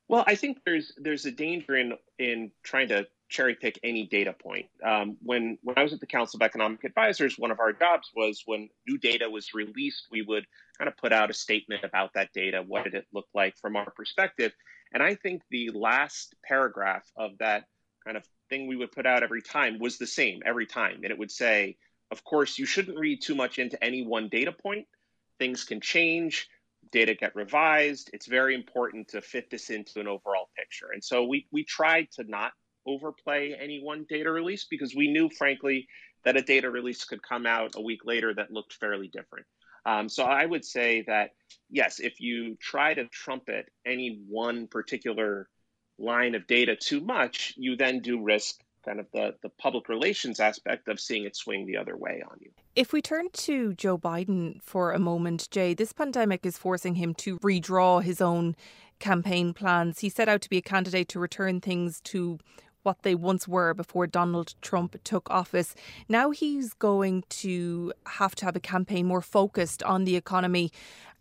Well, 0.08 0.24
I 0.26 0.34
think 0.34 0.58
there's 0.64 0.92
there's 0.96 1.26
a 1.26 1.30
danger 1.30 1.76
in 1.76 1.92
in 2.18 2.50
trying 2.62 2.88
to 2.88 3.06
cherry 3.28 3.54
pick 3.54 3.78
any 3.82 4.06
data 4.06 4.32
point. 4.32 4.66
Um, 4.82 5.18
when 5.22 5.58
when 5.62 5.76
I 5.76 5.82
was 5.82 5.92
at 5.92 6.00
the 6.00 6.06
Council 6.06 6.38
of 6.38 6.42
Economic 6.42 6.82
Advisors, 6.84 7.38
one 7.38 7.50
of 7.50 7.60
our 7.60 7.72
jobs 7.72 8.10
was 8.16 8.42
when 8.46 8.70
new 8.86 8.96
data 8.96 9.28
was 9.28 9.52
released, 9.52 10.08
we 10.10 10.22
would 10.22 10.46
kind 10.78 10.88
of 10.88 10.96
put 10.96 11.12
out 11.12 11.30
a 11.30 11.34
statement 11.34 11.84
about 11.84 12.14
that 12.14 12.32
data. 12.32 12.64
What 12.66 12.84
did 12.84 12.94
it 12.94 13.06
look 13.12 13.26
like 13.34 13.56
from 13.58 13.76
our 13.76 13.90
perspective? 13.90 14.52
And 14.92 15.02
I 15.02 15.14
think 15.14 15.42
the 15.50 15.70
last 15.74 16.34
paragraph 16.42 17.04
of 17.16 17.32
that 17.38 17.64
kind 18.02 18.16
of 18.16 18.24
thing 18.48 18.66
we 18.66 18.76
would 18.76 18.92
put 18.92 19.04
out 19.04 19.22
every 19.22 19.42
time 19.42 19.78
was 19.78 19.98
the 19.98 20.06
same 20.06 20.40
every 20.46 20.66
time, 20.66 21.00
and 21.02 21.10
it 21.10 21.18
would 21.18 21.30
say, 21.30 21.76
"Of 22.10 22.24
course, 22.24 22.58
you 22.58 22.64
shouldn't 22.64 22.98
read 22.98 23.20
too 23.20 23.34
much 23.34 23.58
into 23.58 23.82
any 23.84 24.06
one 24.06 24.30
data 24.30 24.52
point. 24.52 24.86
Things 25.38 25.64
can 25.64 25.82
change." 25.82 26.48
Data 26.90 27.14
get 27.14 27.34
revised. 27.34 28.10
It's 28.12 28.26
very 28.26 28.54
important 28.54 29.08
to 29.08 29.22
fit 29.22 29.50
this 29.50 29.70
into 29.70 30.00
an 30.00 30.08
overall 30.08 30.48
picture. 30.56 30.88
And 30.92 31.02
so 31.02 31.24
we, 31.24 31.46
we 31.52 31.64
tried 31.64 32.08
to 32.12 32.24
not 32.24 32.52
overplay 32.86 33.56
any 33.60 33.80
one 33.82 34.06
data 34.08 34.30
release 34.30 34.66
because 34.70 34.94
we 34.94 35.10
knew, 35.10 35.28
frankly, 35.30 35.88
that 36.24 36.36
a 36.36 36.42
data 36.42 36.70
release 36.70 37.04
could 37.04 37.22
come 37.22 37.46
out 37.46 37.74
a 37.76 37.80
week 37.80 38.00
later 38.04 38.34
that 38.34 38.50
looked 38.50 38.74
fairly 38.74 39.08
different. 39.08 39.46
Um, 39.86 40.08
so 40.08 40.24
I 40.24 40.44
would 40.44 40.64
say 40.64 41.04
that, 41.06 41.30
yes, 41.70 42.00
if 42.00 42.20
you 42.20 42.56
try 42.60 42.94
to 42.94 43.06
trumpet 43.08 43.70
any 43.86 44.20
one 44.28 44.66
particular 44.66 45.48
line 45.98 46.34
of 46.34 46.46
data 46.46 46.76
too 46.76 47.00
much, 47.00 47.54
you 47.56 47.76
then 47.76 48.00
do 48.00 48.22
risk 48.22 48.56
kind 48.88 49.00
of 49.00 49.06
the, 49.12 49.34
the 49.42 49.50
public 49.50 49.88
relations 49.88 50.40
aspect 50.40 50.88
of 50.88 50.98
seeing 50.98 51.24
it 51.24 51.36
swing 51.36 51.66
the 51.66 51.76
other 51.76 51.96
way 51.96 52.22
on 52.30 52.38
you. 52.40 52.50
If 52.74 52.92
we 52.92 53.02
turn 53.02 53.28
to 53.30 53.74
Joe 53.74 53.98
Biden 53.98 54.62
for 54.62 54.92
a 54.92 54.98
moment, 54.98 55.48
Jay, 55.50 55.74
this 55.74 55.92
pandemic 55.92 56.46
is 56.46 56.56
forcing 56.56 56.94
him 56.94 57.12
to 57.16 57.38
redraw 57.40 58.02
his 58.02 58.22
own 58.22 58.56
campaign 58.98 59.52
plans. 59.52 60.00
He 60.00 60.08
set 60.08 60.28
out 60.28 60.40
to 60.42 60.48
be 60.48 60.56
a 60.56 60.62
candidate 60.62 61.08
to 61.10 61.20
return 61.20 61.60
things 61.60 62.00
to 62.04 62.38
what 62.82 63.02
they 63.02 63.14
once 63.14 63.46
were 63.46 63.74
before 63.74 64.06
Donald 64.06 64.54
Trump 64.62 64.96
took 65.04 65.28
office. 65.30 65.74
Now 66.08 66.30
he's 66.30 66.72
going 66.72 67.24
to 67.28 67.92
have 68.06 68.34
to 68.36 68.46
have 68.46 68.56
a 68.56 68.60
campaign 68.60 69.04
more 69.06 69.20
focused 69.20 69.82
on 69.82 70.04
the 70.04 70.16
economy. 70.16 70.72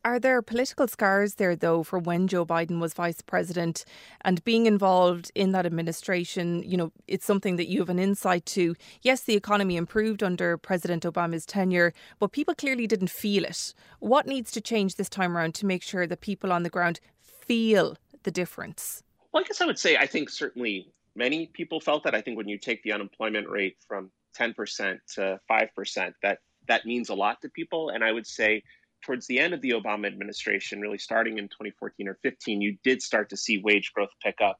Are 0.07 0.19
there 0.19 0.41
political 0.41 0.87
scars 0.87 1.33
there, 1.33 1.53
though, 1.53 1.83
for 1.83 1.99
when 1.99 2.29
Joe 2.29 2.45
Biden 2.45 2.79
was 2.79 2.93
vice 2.93 3.19
president 3.21 3.83
and 4.21 4.41
being 4.45 4.65
involved 4.65 5.33
in 5.35 5.51
that 5.51 5.65
administration? 5.65 6.63
You 6.65 6.77
know, 6.77 6.91
it's 7.09 7.25
something 7.25 7.57
that 7.57 7.67
you 7.67 7.79
have 7.79 7.89
an 7.89 7.99
insight 7.99 8.45
to. 8.45 8.73
Yes, 9.01 9.23
the 9.23 9.35
economy 9.35 9.75
improved 9.75 10.23
under 10.23 10.57
President 10.57 11.03
Obama's 11.03 11.45
tenure, 11.45 11.91
but 12.19 12.31
people 12.31 12.55
clearly 12.55 12.87
didn't 12.87 13.09
feel 13.09 13.43
it. 13.43 13.73
What 13.99 14.27
needs 14.27 14.49
to 14.51 14.61
change 14.61 14.95
this 14.95 15.09
time 15.09 15.35
around 15.35 15.55
to 15.55 15.65
make 15.65 15.83
sure 15.83 16.07
that 16.07 16.21
people 16.21 16.53
on 16.53 16.63
the 16.63 16.69
ground 16.69 17.01
feel 17.19 17.97
the 18.23 18.31
difference? 18.31 19.03
Well, 19.33 19.43
I 19.43 19.45
guess 19.45 19.59
I 19.59 19.65
would 19.65 19.77
say 19.77 19.97
I 19.97 20.07
think 20.07 20.29
certainly 20.29 20.89
many 21.17 21.47
people 21.47 21.81
felt 21.81 22.05
that. 22.05 22.15
I 22.15 22.21
think 22.21 22.37
when 22.37 22.47
you 22.47 22.57
take 22.57 22.81
the 22.83 22.93
unemployment 22.93 23.49
rate 23.49 23.75
from 23.85 24.11
10% 24.39 24.99
to 25.15 25.41
5%, 25.51 26.13
that 26.23 26.39
that 26.69 26.85
means 26.85 27.09
a 27.09 27.13
lot 27.13 27.41
to 27.41 27.49
people. 27.49 27.89
And 27.89 28.05
I 28.05 28.13
would 28.13 28.27
say 28.27 28.63
towards 29.05 29.27
the 29.27 29.39
end 29.39 29.53
of 29.53 29.61
the 29.61 29.71
Obama 29.71 30.07
administration, 30.07 30.81
really 30.81 30.97
starting 30.97 31.37
in 31.37 31.45
2014 31.45 32.07
or 32.07 32.17
15, 32.21 32.61
you 32.61 32.77
did 32.83 33.01
start 33.01 33.29
to 33.29 33.37
see 33.37 33.61
wage 33.63 33.91
growth 33.93 34.09
pick 34.23 34.37
up. 34.41 34.59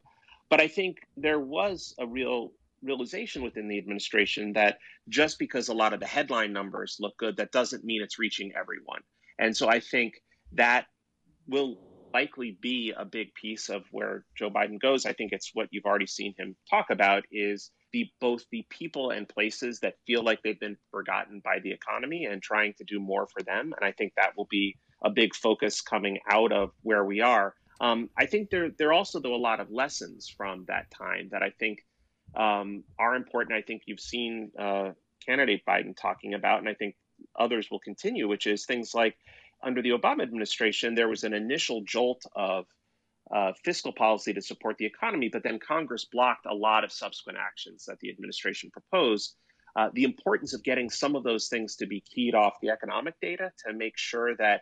But 0.49 0.61
I 0.61 0.67
think 0.67 0.97
there 1.15 1.39
was 1.39 1.93
a 1.99 2.07
real 2.07 2.51
realization 2.83 3.41
within 3.41 3.67
the 3.67 3.77
administration 3.77 4.53
that 4.53 4.77
just 5.09 5.39
because 5.39 5.67
a 5.67 5.73
lot 5.73 5.93
of 5.93 5.99
the 5.99 6.05
headline 6.05 6.53
numbers 6.53 6.97
look 6.99 7.17
good, 7.17 7.37
that 7.37 7.51
doesn't 7.51 7.83
mean 7.83 8.01
it's 8.01 8.19
reaching 8.19 8.51
everyone. 8.57 9.01
And 9.39 9.55
so 9.55 9.67
I 9.67 9.79
think 9.79 10.21
that 10.53 10.85
will 11.47 11.79
likely 12.13 12.57
be 12.61 12.93
a 12.95 13.05
big 13.05 13.33
piece 13.33 13.69
of 13.69 13.83
where 13.91 14.25
Joe 14.35 14.49
Biden 14.49 14.79
goes. 14.79 15.05
I 15.05 15.13
think 15.13 15.31
it's 15.31 15.51
what 15.53 15.67
you've 15.71 15.85
already 15.85 16.07
seen 16.07 16.33
him 16.37 16.55
talk 16.69 16.89
about 16.89 17.23
is 17.31 17.71
the 17.93 18.09
both 18.19 18.43
the 18.51 18.65
people 18.69 19.11
and 19.11 19.27
places 19.27 19.79
that 19.79 19.95
feel 20.05 20.23
like 20.23 20.41
they've 20.43 20.59
been 20.59 20.77
forgotten 20.91 21.41
by 21.43 21.59
the 21.59 21.71
economy 21.71 22.25
and 22.25 22.41
trying 22.41 22.73
to 22.77 22.83
do 22.83 22.99
more 22.99 23.27
for 23.27 23.41
them. 23.43 23.73
And 23.75 23.85
I 23.85 23.91
think 23.91 24.13
that 24.15 24.35
will 24.37 24.47
be 24.49 24.75
a 25.03 25.09
big 25.09 25.35
focus 25.35 25.81
coming 25.81 26.19
out 26.29 26.51
of 26.51 26.71
where 26.81 27.05
we 27.05 27.21
are. 27.21 27.53
Um, 27.79 28.09
I 28.17 28.25
think 28.25 28.49
there 28.49 28.69
there 28.77 28.89
are 28.89 28.93
also 28.93 29.19
though 29.19 29.35
a 29.35 29.37
lot 29.37 29.59
of 29.59 29.71
lessons 29.71 30.33
from 30.35 30.65
that 30.67 30.89
time 30.91 31.29
that 31.31 31.43
I 31.43 31.51
think 31.59 31.79
um, 32.35 32.83
are 32.99 33.15
important. 33.15 33.57
I 33.57 33.61
think 33.61 33.83
you've 33.85 33.99
seen 33.99 34.51
uh, 34.59 34.91
candidate 35.25 35.61
Biden 35.67 35.95
talking 35.95 36.33
about, 36.33 36.59
and 36.59 36.69
I 36.69 36.73
think 36.73 36.95
others 37.39 37.69
will 37.71 37.79
continue, 37.79 38.27
which 38.27 38.47
is 38.47 38.65
things 38.65 38.93
like 38.93 39.15
under 39.63 39.81
the 39.81 39.91
Obama 39.91 40.21
administration, 40.23 40.95
there 40.95 41.09
was 41.09 41.23
an 41.23 41.33
initial 41.33 41.81
jolt 41.83 42.21
of 42.35 42.65
uh, 43.33 43.51
fiscal 43.63 43.91
policy 43.91 44.33
to 44.33 44.41
support 44.41 44.77
the 44.77 44.85
economy, 44.85 45.29
but 45.29 45.43
then 45.43 45.59
Congress 45.59 46.05
blocked 46.05 46.45
a 46.45 46.53
lot 46.53 46.83
of 46.83 46.91
subsequent 46.91 47.37
actions 47.37 47.85
that 47.85 47.99
the 47.99 48.09
administration 48.09 48.69
proposed. 48.71 49.35
Uh, 49.75 49.89
the 49.93 50.03
importance 50.03 50.53
of 50.53 50.63
getting 50.63 50.89
some 50.89 51.15
of 51.15 51.23
those 51.23 51.49
things 51.49 51.75
to 51.75 51.85
be 51.85 52.01
keyed 52.01 52.33
off 52.33 52.53
the 52.61 52.69
economic 52.69 53.13
data 53.21 53.51
to 53.63 53.73
make 53.73 53.97
sure 53.97 54.35
that 54.35 54.61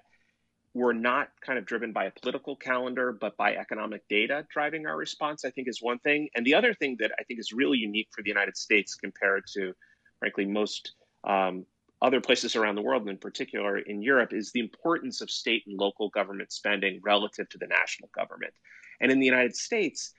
we're 0.73 0.91
not 0.91 1.29
kind 1.39 1.57
of 1.57 1.65
driven 1.65 1.93
by 1.93 2.03
a 2.03 2.11
political 2.11 2.53
calendar, 2.55 3.13
but 3.13 3.37
by 3.37 3.55
economic 3.55 4.05
data 4.09 4.45
driving 4.51 4.85
our 4.85 4.97
response, 4.97 5.45
I 5.45 5.51
think 5.51 5.69
is 5.69 5.81
one 5.81 5.99
thing. 5.99 6.27
And 6.35 6.45
the 6.45 6.53
other 6.53 6.73
thing 6.73 6.97
that 6.99 7.11
I 7.17 7.23
think 7.23 7.39
is 7.39 7.53
really 7.53 7.77
unique 7.77 8.09
for 8.11 8.21
the 8.21 8.29
United 8.29 8.57
States 8.57 8.93
compared 8.93 9.45
to, 9.53 9.73
frankly, 10.19 10.45
most 10.45 10.91
um, 11.23 11.65
other 12.01 12.21
places 12.21 12.55
around 12.55 12.75
the 12.75 12.81
world, 12.81 13.03
and 13.03 13.11
in 13.11 13.17
particular 13.17 13.77
in 13.77 14.01
Europe, 14.01 14.33
is 14.33 14.51
the 14.51 14.59
importance 14.59 15.21
of 15.21 15.31
state 15.31 15.63
and 15.67 15.77
local 15.79 16.09
government 16.09 16.51
spending 16.51 16.99
relative 17.03 17.47
to 17.49 17.57
the 17.57 17.67
national 17.67 18.09
government. 18.13 18.53
And 18.99 19.11
in 19.11 19.19
the 19.19 19.25
United 19.25 19.55
States, 19.55 20.13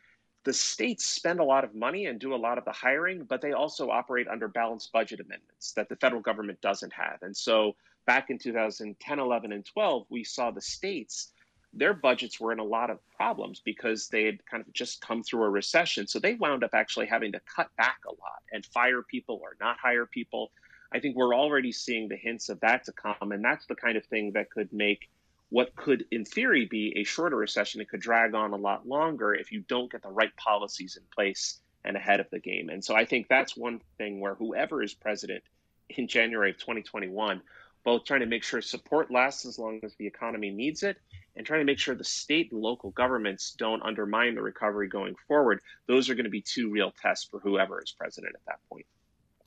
the 0.44 0.52
states 0.52 1.04
spend 1.04 1.40
a 1.40 1.44
lot 1.44 1.64
of 1.64 1.74
money 1.74 2.06
and 2.06 2.20
do 2.20 2.34
a 2.34 2.36
lot 2.36 2.56
of 2.56 2.64
the 2.64 2.72
hiring, 2.72 3.24
but 3.24 3.40
they 3.40 3.52
also 3.52 3.90
operate 3.90 4.28
under 4.28 4.46
balanced 4.46 4.92
budget 4.92 5.20
amendments 5.20 5.72
that 5.72 5.88
the 5.88 5.96
federal 5.96 6.22
government 6.22 6.60
doesn't 6.60 6.92
have. 6.92 7.18
And 7.22 7.36
so 7.36 7.74
back 8.06 8.30
in 8.30 8.38
2010, 8.38 9.18
11, 9.18 9.52
and 9.52 9.64
12, 9.64 10.06
we 10.08 10.22
saw 10.22 10.52
the 10.52 10.60
states, 10.60 11.32
their 11.72 11.92
budgets 11.92 12.40
were 12.40 12.52
in 12.52 12.60
a 12.60 12.64
lot 12.64 12.90
of 12.90 13.00
problems 13.16 13.60
because 13.64 14.08
they 14.08 14.24
had 14.24 14.46
kind 14.46 14.64
of 14.64 14.72
just 14.72 15.00
come 15.00 15.22
through 15.22 15.42
a 15.42 15.50
recession. 15.50 16.06
So 16.06 16.18
they 16.18 16.34
wound 16.34 16.64
up 16.64 16.70
actually 16.74 17.06
having 17.06 17.32
to 17.32 17.40
cut 17.40 17.68
back 17.76 17.98
a 18.06 18.10
lot 18.12 18.42
and 18.52 18.64
fire 18.64 19.02
people 19.02 19.40
or 19.42 19.56
not 19.60 19.78
hire 19.78 20.06
people. 20.06 20.52
I 20.92 21.00
think 21.00 21.16
we're 21.16 21.34
already 21.34 21.72
seeing 21.72 22.08
the 22.08 22.16
hints 22.16 22.48
of 22.48 22.60
that 22.60 22.84
to 22.84 22.92
come. 22.92 23.32
And 23.32 23.44
that's 23.44 23.66
the 23.66 23.74
kind 23.74 23.96
of 23.96 24.04
thing 24.06 24.32
that 24.32 24.50
could 24.50 24.72
make 24.72 25.08
what 25.48 25.74
could, 25.76 26.04
in 26.10 26.24
theory, 26.24 26.66
be 26.66 26.92
a 26.96 27.04
shorter 27.04 27.36
recession. 27.36 27.80
It 27.80 27.88
could 27.88 28.00
drag 28.00 28.34
on 28.34 28.52
a 28.52 28.56
lot 28.56 28.86
longer 28.86 29.34
if 29.34 29.52
you 29.52 29.60
don't 29.68 29.90
get 29.90 30.02
the 30.02 30.10
right 30.10 30.34
policies 30.36 30.96
in 30.96 31.04
place 31.14 31.60
and 31.84 31.96
ahead 31.96 32.20
of 32.20 32.28
the 32.30 32.40
game. 32.40 32.68
And 32.68 32.84
so 32.84 32.96
I 32.96 33.04
think 33.04 33.28
that's 33.28 33.56
one 33.56 33.80
thing 33.96 34.20
where 34.20 34.34
whoever 34.34 34.82
is 34.82 34.92
president 34.92 35.44
in 35.90 36.08
January 36.08 36.50
of 36.50 36.58
2021, 36.58 37.40
both 37.84 38.04
trying 38.04 38.20
to 38.20 38.26
make 38.26 38.42
sure 38.42 38.60
support 38.60 39.12
lasts 39.12 39.46
as 39.46 39.58
long 39.58 39.78
as 39.84 39.94
the 39.94 40.06
economy 40.06 40.50
needs 40.50 40.82
it 40.82 40.96
and 41.36 41.46
trying 41.46 41.60
to 41.60 41.64
make 41.64 41.78
sure 41.78 41.94
the 41.94 42.02
state 42.02 42.50
and 42.50 42.60
local 42.60 42.90
governments 42.90 43.54
don't 43.56 43.82
undermine 43.82 44.34
the 44.34 44.42
recovery 44.42 44.88
going 44.88 45.14
forward, 45.28 45.60
those 45.86 46.10
are 46.10 46.14
going 46.14 46.24
to 46.24 46.30
be 46.30 46.40
two 46.40 46.70
real 46.70 46.92
tests 47.00 47.28
for 47.30 47.38
whoever 47.38 47.80
is 47.80 47.92
president 47.92 48.34
at 48.34 48.44
that 48.46 48.58
point. 48.68 48.86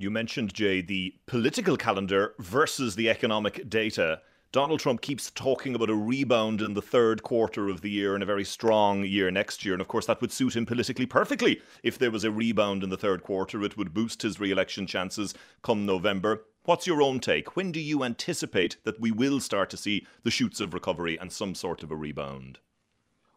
You 0.02 0.10
mentioned, 0.10 0.54
Jay, 0.54 0.80
the 0.80 1.14
political 1.26 1.76
calendar 1.76 2.34
versus 2.40 2.96
the 2.96 3.10
economic 3.10 3.70
data. 3.70 4.22
Donald 4.54 4.80
Trump 4.80 5.02
keeps 5.02 5.30
talking 5.30 5.76
about 5.76 5.90
a 5.90 5.94
rebound 5.94 6.62
in 6.62 6.74
the 6.74 6.82
third 6.82 7.22
quarter 7.22 7.68
of 7.68 7.82
the 7.82 7.90
year 7.90 8.14
and 8.14 8.24
a 8.24 8.26
very 8.26 8.46
strong 8.46 9.04
year 9.04 9.30
next 9.30 9.66
year. 9.66 9.74
And 9.74 9.82
of 9.82 9.90
course, 9.90 10.06
that 10.06 10.22
would 10.22 10.32
suit 10.32 10.56
him 10.56 10.66
politically 10.66 11.06
perfectly. 11.06 11.62
If 11.84 11.98
there 11.98 12.12
was 12.12 12.24
a 12.24 12.32
rebound 12.32 12.82
in 12.82 12.90
the 12.90 12.98
third 12.98 13.24
quarter, 13.24 13.62
it 13.62 13.76
would 13.76 13.94
boost 13.94 14.22
his 14.22 14.40
re 14.40 14.52
election 14.52 14.88
chances 14.88 15.34
come 15.64 15.86
November. 15.86 16.46
What's 16.64 16.88
your 16.88 17.02
own 17.02 17.20
take? 17.20 17.58
When 17.58 17.74
do 17.74 17.82
you 17.82 18.06
anticipate 18.06 18.78
that 18.86 19.02
we 19.02 19.12
will 19.12 19.42
start 19.42 19.70
to 19.72 19.78
see 19.78 20.08
the 20.24 20.32
shoots 20.32 20.62
of 20.62 20.74
recovery 20.74 21.20
and 21.20 21.30
some 21.30 21.54
sort 21.54 21.84
of 21.84 21.92
a 21.92 21.98
rebound? 21.98 22.60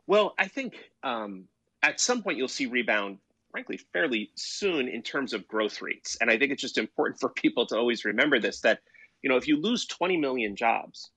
Well, 0.07 0.33
I 0.39 0.47
think 0.47 0.93
um, 1.03 1.49
at 1.83 1.99
some 1.99 2.23
point 2.23 2.39
you'll 2.39 2.47
see 2.47 2.67
rebound 2.67 3.19
frankly 3.53 3.79
fairly 3.93 4.31
soon 4.35 4.89
in 4.89 5.03
terms 5.03 5.33
of 5.33 5.47
growth 5.47 5.81
rates. 5.81 6.17
And 6.21 6.31
I 6.31 6.39
think 6.39 6.51
it's 6.51 6.63
just 6.63 6.79
important 6.79 7.21
for 7.21 7.29
people 7.29 7.67
to 7.67 7.77
always 7.77 8.05
remember 8.05 8.41
this 8.41 8.61
that 8.63 8.81
you 9.23 9.31
know 9.31 9.37
if 9.37 9.47
you 9.47 9.61
lose 9.61 9.87
20 9.87 10.17
million 10.17 10.57
jobs 10.57 11.11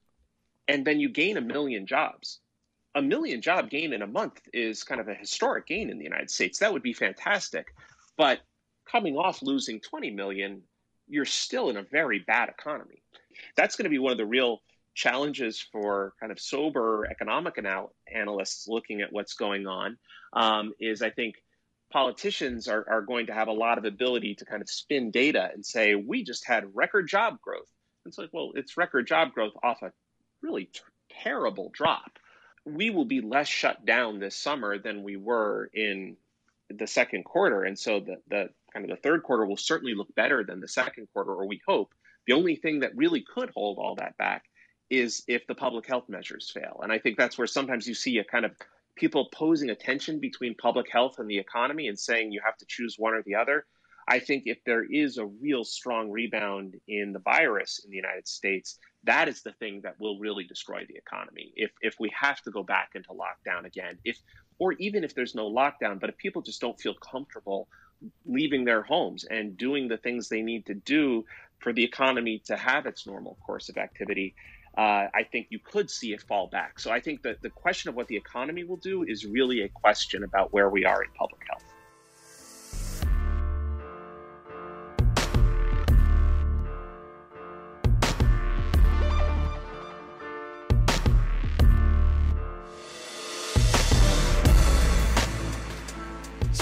and 0.67 0.85
then 0.85 0.99
you 0.99 1.09
gain 1.09 1.37
a 1.37 1.41
million 1.41 1.87
jobs, 1.87 2.39
a 2.93 3.01
million 3.01 3.41
job 3.41 3.69
gain 3.69 3.93
in 3.93 4.01
a 4.01 4.07
month 4.07 4.41
is 4.53 4.83
kind 4.83 5.01
of 5.01 5.07
a 5.07 5.13
historic 5.13 5.67
gain 5.67 5.89
in 5.89 5.97
the 5.97 6.03
United 6.03 6.29
States. 6.29 6.59
That 6.59 6.71
would 6.71 6.83
be 6.83 6.93
fantastic. 6.93 7.73
But 8.17 8.39
coming 8.89 9.17
off 9.17 9.41
losing 9.41 9.79
20 9.79 10.11
million, 10.11 10.61
you're 11.07 11.25
still 11.25 11.69
in 11.69 11.77
a 11.77 11.83
very 11.83 12.19
bad 12.19 12.49
economy. 12.49 13.03
That's 13.55 13.75
going 13.75 13.83
to 13.83 13.89
be 13.89 13.99
one 13.99 14.11
of 14.11 14.17
the 14.17 14.25
real 14.25 14.61
challenges 14.95 15.59
for 15.59 16.13
kind 16.19 16.31
of 16.31 16.39
sober 16.39 17.05
economic 17.11 17.55
anal- 17.57 17.93
analysts 18.11 18.67
looking 18.67 19.01
at 19.01 19.11
what's 19.11 19.33
going 19.33 19.67
on 19.67 19.97
um, 20.33 20.73
is 20.79 21.01
I 21.01 21.09
think 21.09 21.35
politicians 21.95 22.67
are, 22.67 22.85
are 22.89 23.01
going 23.01 23.27
to 23.27 23.33
have 23.33 23.47
a 23.47 23.53
lot 23.53 23.77
of 23.77 23.85
ability 23.85 24.35
to 24.35 24.43
kind 24.43 24.61
of 24.61 24.69
spin 24.69 25.11
data 25.11 25.49
and 25.53 25.65
say, 25.65 25.95
we 25.95 26.25
just 26.25 26.45
had 26.45 26.65
record 26.75 27.07
job 27.07 27.39
growth. 27.39 27.71
And 28.03 28.11
It's 28.11 28.17
like, 28.17 28.31
well, 28.33 28.51
it's 28.55 28.75
record 28.75 29.07
job 29.07 29.31
growth 29.31 29.53
off 29.63 29.81
a 29.81 29.93
really 30.41 30.69
terrible 31.23 31.71
drop. 31.73 32.19
We 32.65 32.89
will 32.89 33.05
be 33.05 33.21
less 33.21 33.47
shut 33.47 33.85
down 33.85 34.19
this 34.19 34.35
summer 34.35 34.77
than 34.77 35.03
we 35.03 35.15
were 35.15 35.69
in 35.73 36.17
the 36.69 36.85
second 36.85 37.23
quarter. 37.23 37.63
And 37.63 37.79
so 37.79 38.01
the, 38.01 38.17
the 38.27 38.49
kind 38.73 38.83
of 38.83 38.89
the 38.89 39.01
third 39.01 39.23
quarter 39.23 39.45
will 39.45 39.55
certainly 39.55 39.95
look 39.95 40.13
better 40.15 40.43
than 40.43 40.59
the 40.59 40.67
second 40.67 41.07
quarter, 41.13 41.31
or 41.31 41.47
we 41.47 41.61
hope. 41.65 41.93
The 42.27 42.33
only 42.33 42.57
thing 42.57 42.81
that 42.81 42.97
really 42.97 43.21
could 43.21 43.51
hold 43.55 43.77
all 43.77 43.95
that 43.99 44.17
back 44.17 44.43
is 44.89 45.23
if 45.29 45.47
the 45.47 45.55
public 45.55 45.87
health 45.87 46.09
measures 46.09 46.51
fail. 46.53 46.81
And 46.83 46.91
I 46.91 46.99
think 46.99 47.17
that's 47.17 47.37
where 47.37 47.47
sometimes 47.47 47.87
you 47.87 47.93
see 47.93 48.17
a 48.17 48.25
kind 48.25 48.43
of 48.43 48.51
people 48.95 49.29
posing 49.33 49.69
a 49.69 49.75
tension 49.75 50.19
between 50.19 50.55
public 50.55 50.89
health 50.91 51.19
and 51.19 51.29
the 51.29 51.37
economy 51.37 51.87
and 51.87 51.99
saying 51.99 52.31
you 52.31 52.41
have 52.43 52.57
to 52.57 52.65
choose 52.67 52.95
one 52.97 53.13
or 53.13 53.21
the 53.23 53.35
other. 53.35 53.65
I 54.07 54.19
think 54.19 54.43
if 54.45 54.63
there 54.65 54.83
is 54.83 55.17
a 55.17 55.25
real 55.25 55.63
strong 55.63 56.11
rebound 56.11 56.75
in 56.87 57.11
the 57.11 57.19
virus 57.19 57.81
in 57.83 57.89
the 57.89 57.95
United 57.95 58.27
States, 58.27 58.77
that 59.03 59.27
is 59.27 59.41
the 59.41 59.53
thing 59.53 59.81
that 59.81 59.99
will 59.99 60.19
really 60.19 60.43
destroy 60.43 60.85
the 60.87 60.95
economy. 60.95 61.51
If 61.55 61.71
if 61.81 61.95
we 61.99 62.11
have 62.19 62.41
to 62.43 62.51
go 62.51 62.63
back 62.63 62.91
into 62.95 63.09
lockdown 63.09 63.65
again, 63.65 63.97
if 64.03 64.17
or 64.59 64.73
even 64.73 65.03
if 65.03 65.15
there's 65.15 65.35
no 65.35 65.51
lockdown, 65.51 65.99
but 65.99 66.09
if 66.09 66.17
people 66.17 66.41
just 66.41 66.61
don't 66.61 66.79
feel 66.79 66.93
comfortable 66.93 67.67
leaving 68.25 68.65
their 68.65 68.83
homes 68.83 69.23
and 69.23 69.57
doing 69.57 69.87
the 69.87 69.97
things 69.97 70.29
they 70.29 70.41
need 70.41 70.65
to 70.67 70.73
do 70.73 71.25
for 71.59 71.73
the 71.73 71.83
economy 71.83 72.41
to 72.45 72.55
have 72.55 72.85
its 72.85 73.07
normal 73.07 73.37
course 73.45 73.69
of 73.69 73.77
activity, 73.77 74.35
uh, 74.77 75.07
I 75.13 75.23
think 75.31 75.47
you 75.49 75.59
could 75.59 75.89
see 75.89 76.13
it 76.13 76.21
fall 76.21 76.47
back. 76.47 76.79
So 76.79 76.91
I 76.91 76.99
think 76.99 77.21
that 77.23 77.41
the 77.41 77.49
question 77.49 77.89
of 77.89 77.95
what 77.95 78.07
the 78.07 78.17
economy 78.17 78.63
will 78.63 78.77
do 78.77 79.03
is 79.03 79.25
really 79.25 79.61
a 79.61 79.69
question 79.69 80.23
about 80.23 80.53
where 80.53 80.69
we 80.69 80.85
are 80.85 81.03
in 81.03 81.09
public 81.17 81.41
health. 81.47 81.63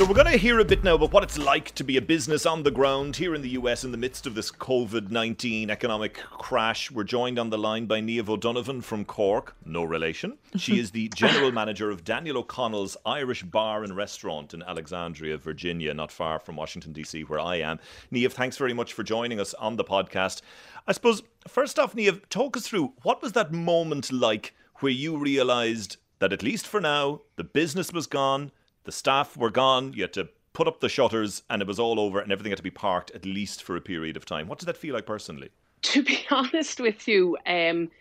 So, 0.04 0.10
we're 0.10 0.16
going 0.16 0.34
to 0.34 0.38
hear 0.38 0.60
a 0.60 0.66
bit 0.66 0.84
now 0.84 0.96
about 0.96 1.14
what 1.14 1.24
it's 1.24 1.38
like 1.38 1.74
to 1.76 1.84
be 1.86 1.96
a 1.96 2.02
business 2.02 2.46
on 2.46 2.64
the 2.64 2.72
ground 2.72 3.16
here 3.16 3.34
in 3.34 3.42
the 3.42 3.52
US 3.52 3.86
in 3.86 3.94
the 3.94 3.98
midst 3.98 4.28
of 4.28 4.36
this 4.36 4.52
COVID 4.52 5.12
19 5.12 5.70
economic 5.70 6.16
crash. 6.16 6.92
We're 6.92 7.06
joined 7.06 7.40
on 7.40 7.52
the 7.52 7.58
line 7.58 7.86
by 7.86 8.02
Niamh 8.02 8.28
O'Donovan 8.28 8.82
from 8.82 9.06
Cork, 9.06 9.56
no 9.66 9.86
relation. 9.86 10.38
She 10.58 10.78
is 10.78 10.92
the 10.92 11.08
general 11.16 11.54
manager 11.54 11.90
of 11.90 12.04
Daniel 12.04 12.40
O'Connell's 12.40 12.98
Irish 13.06 13.44
Bar 13.44 13.86
and 13.86 13.96
Restaurant 13.96 14.54
in 14.54 14.62
Alexandria, 14.64 15.38
Virginia, 15.38 15.94
not 15.94 16.12
far 16.12 16.38
from 16.38 16.58
Washington, 16.58 16.92
D.C., 16.92 17.22
where 17.22 17.40
I 17.40 17.56
am. 17.62 17.80
Niamh, 18.12 18.34
thanks 18.34 18.58
very 18.58 18.74
much 18.74 18.92
for 18.92 19.04
joining 19.04 19.40
us 19.40 19.54
on 19.54 19.78
the 19.78 19.86
podcast. 19.86 20.42
I 20.86 20.92
suppose, 20.92 21.24
first 21.48 21.80
off, 21.80 21.96
Niamh, 21.96 22.28
talk 22.28 22.58
us 22.58 22.68
through 22.68 22.92
what 23.04 23.22
was 23.22 23.32
that 23.32 23.54
moment 23.54 24.12
like 24.12 24.54
where 24.82 24.92
you 24.92 25.16
realised 25.16 25.96
that, 26.20 26.34
at 26.34 26.44
least 26.44 26.68
for 26.68 26.82
now, 26.82 27.22
the 27.38 27.46
business 27.46 27.94
was 27.94 28.06
gone? 28.06 28.52
The 28.84 28.92
staff 28.92 29.38
were 29.38 29.50
gone, 29.50 29.94
you 29.94 30.04
had 30.04 30.14
to 30.14 30.30
put 30.54 30.68
up 30.68 30.80
the 30.80 30.90
shutters, 30.90 31.44
and 31.50 31.62
it 31.62 31.68
was 31.68 31.80
all 31.80 32.00
over, 32.00 32.20
and 32.20 32.32
everything 32.32 32.52
had 32.52 32.58
to 32.58 32.64
be 32.64 32.70
parked 32.70 33.12
at 33.12 33.26
least 33.26 33.64
for 33.64 33.76
a 33.76 33.82
period 33.82 34.16
of 34.16 34.26
time. 34.26 34.48
What 34.48 34.60
did 34.60 34.68
that 34.68 34.78
feel 34.78 34.94
like 34.94 35.06
personally? 35.06 35.50
To 35.84 36.02
be 36.02 36.26
honest 36.32 36.80
with 36.80 37.10
you, 37.10 37.38
um, 37.46 37.92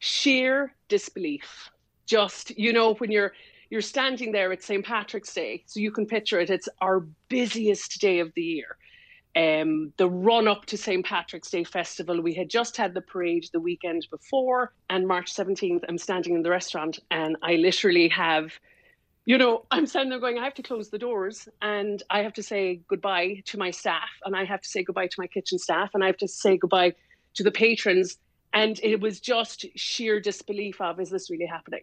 sheer 0.00 0.74
disbelief. 0.88 1.70
Just 2.04 2.50
you 2.58 2.72
know 2.72 2.94
when 2.94 3.12
you're 3.12 3.32
you're 3.70 3.80
standing 3.80 4.32
there 4.32 4.50
at 4.50 4.62
St 4.62 4.84
Patrick's 4.84 5.32
Day, 5.32 5.62
so 5.66 5.78
you 5.78 5.92
can 5.92 6.04
picture 6.04 6.40
it. 6.40 6.50
It's 6.50 6.68
our 6.80 7.06
busiest 7.28 8.00
day 8.00 8.18
of 8.18 8.32
the 8.34 8.42
year. 8.42 8.76
Um, 9.36 9.92
the 9.98 10.08
run 10.08 10.48
up 10.48 10.66
to 10.66 10.76
St. 10.76 11.04
Patrick's 11.04 11.50
Day 11.50 11.62
Festival. 11.62 12.20
We 12.20 12.34
had 12.34 12.50
just 12.50 12.76
had 12.76 12.92
the 12.92 13.02
parade 13.02 13.48
the 13.52 13.60
weekend 13.60 14.08
before, 14.10 14.72
and 14.90 15.06
March 15.06 15.32
17th, 15.32 15.84
I'm 15.88 15.98
standing 15.98 16.34
in 16.34 16.42
the 16.42 16.50
restaurant 16.50 16.98
and 17.10 17.36
I 17.42 17.54
literally 17.54 18.08
have 18.08 18.52
you 19.28 19.36
know, 19.36 19.66
I'm 19.70 19.86
standing 19.86 20.08
there 20.08 20.20
going, 20.20 20.38
I 20.38 20.44
have 20.44 20.54
to 20.54 20.62
close 20.62 20.88
the 20.88 20.96
doors 20.96 21.50
and 21.60 22.02
I 22.08 22.22
have 22.22 22.32
to 22.32 22.42
say 22.42 22.80
goodbye 22.88 23.42
to 23.44 23.58
my 23.58 23.70
staff 23.70 24.08
and 24.24 24.34
I 24.34 24.46
have 24.46 24.62
to 24.62 24.68
say 24.68 24.82
goodbye 24.82 25.08
to 25.08 25.16
my 25.18 25.26
kitchen 25.26 25.58
staff 25.58 25.90
and 25.92 26.02
I 26.02 26.06
have 26.06 26.16
to 26.16 26.28
say 26.28 26.56
goodbye 26.56 26.94
to 27.34 27.42
the 27.42 27.50
patrons. 27.50 28.16
And 28.54 28.80
it 28.82 29.02
was 29.02 29.20
just 29.20 29.66
sheer 29.76 30.18
disbelief 30.18 30.80
of, 30.80 30.98
is 30.98 31.10
this 31.10 31.28
really 31.28 31.44
happening? 31.44 31.82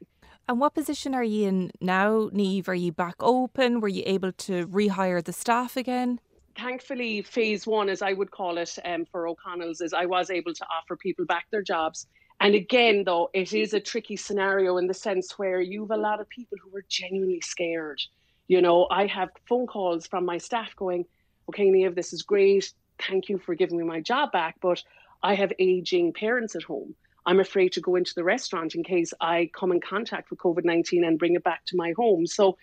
And 0.49 0.59
what 0.59 0.73
position 0.73 1.13
are 1.13 1.23
you 1.23 1.47
in 1.47 1.71
now, 1.79 2.29
Niamh? 2.33 2.67
Are 2.67 2.73
you 2.73 2.91
back 2.91 3.17
open? 3.19 3.79
Were 3.79 3.89
you 3.89 4.01
able 4.07 4.31
to 4.31 4.65
rehire 4.65 5.23
the 5.23 5.31
staff 5.31 5.77
again? 5.77 6.19
Thankfully, 6.57 7.21
phase 7.21 7.67
one, 7.67 7.89
as 7.89 8.01
I 8.01 8.13
would 8.13 8.31
call 8.31 8.57
it 8.57 8.75
um, 8.83 9.05
for 9.05 9.27
O'Connell's, 9.27 9.81
is 9.81 9.93
I 9.93 10.07
was 10.07 10.31
able 10.31 10.55
to 10.55 10.65
offer 10.65 10.95
people 10.95 11.25
back 11.25 11.45
their 11.51 11.61
jobs 11.61 12.07
and 12.39 12.55
again, 12.55 13.03
though, 13.05 13.29
it 13.33 13.53
is 13.53 13.73
a 13.73 13.79
tricky 13.79 14.15
scenario 14.15 14.77
in 14.77 14.87
the 14.87 14.93
sense 14.93 15.37
where 15.39 15.61
you've 15.61 15.91
a 15.91 15.97
lot 15.97 16.19
of 16.19 16.29
people 16.29 16.57
who 16.61 16.75
are 16.75 16.85
genuinely 16.89 17.41
scared. 17.41 18.01
You 18.47 18.61
know, 18.61 18.87
I 18.91 19.07
have 19.07 19.29
phone 19.47 19.67
calls 19.67 20.05
from 20.05 20.25
my 20.25 20.37
staff 20.37 20.75
going, 20.75 21.05
okay, 21.49 21.69
Niamh, 21.69 21.95
this 21.95 22.13
is 22.13 22.21
great. 22.21 22.71
Thank 22.99 23.29
you 23.29 23.37
for 23.37 23.55
giving 23.55 23.77
me 23.77 23.83
my 23.83 24.01
job 24.01 24.31
back, 24.31 24.57
but 24.61 24.83
I 25.23 25.35
have 25.35 25.51
aging 25.59 26.13
parents 26.13 26.55
at 26.55 26.63
home. 26.63 26.95
I'm 27.25 27.39
afraid 27.39 27.71
to 27.73 27.81
go 27.81 27.95
into 27.95 28.13
the 28.13 28.23
restaurant 28.23 28.75
in 28.75 28.83
case 28.83 29.13
I 29.19 29.49
come 29.57 29.71
in 29.71 29.81
contact 29.81 30.29
with 30.29 30.39
COVID 30.39 30.63
19 30.63 31.03
and 31.03 31.17
bring 31.17 31.35
it 31.35 31.43
back 31.43 31.65
to 31.67 31.75
my 31.75 31.93
home. 31.97 32.27
So 32.27 32.57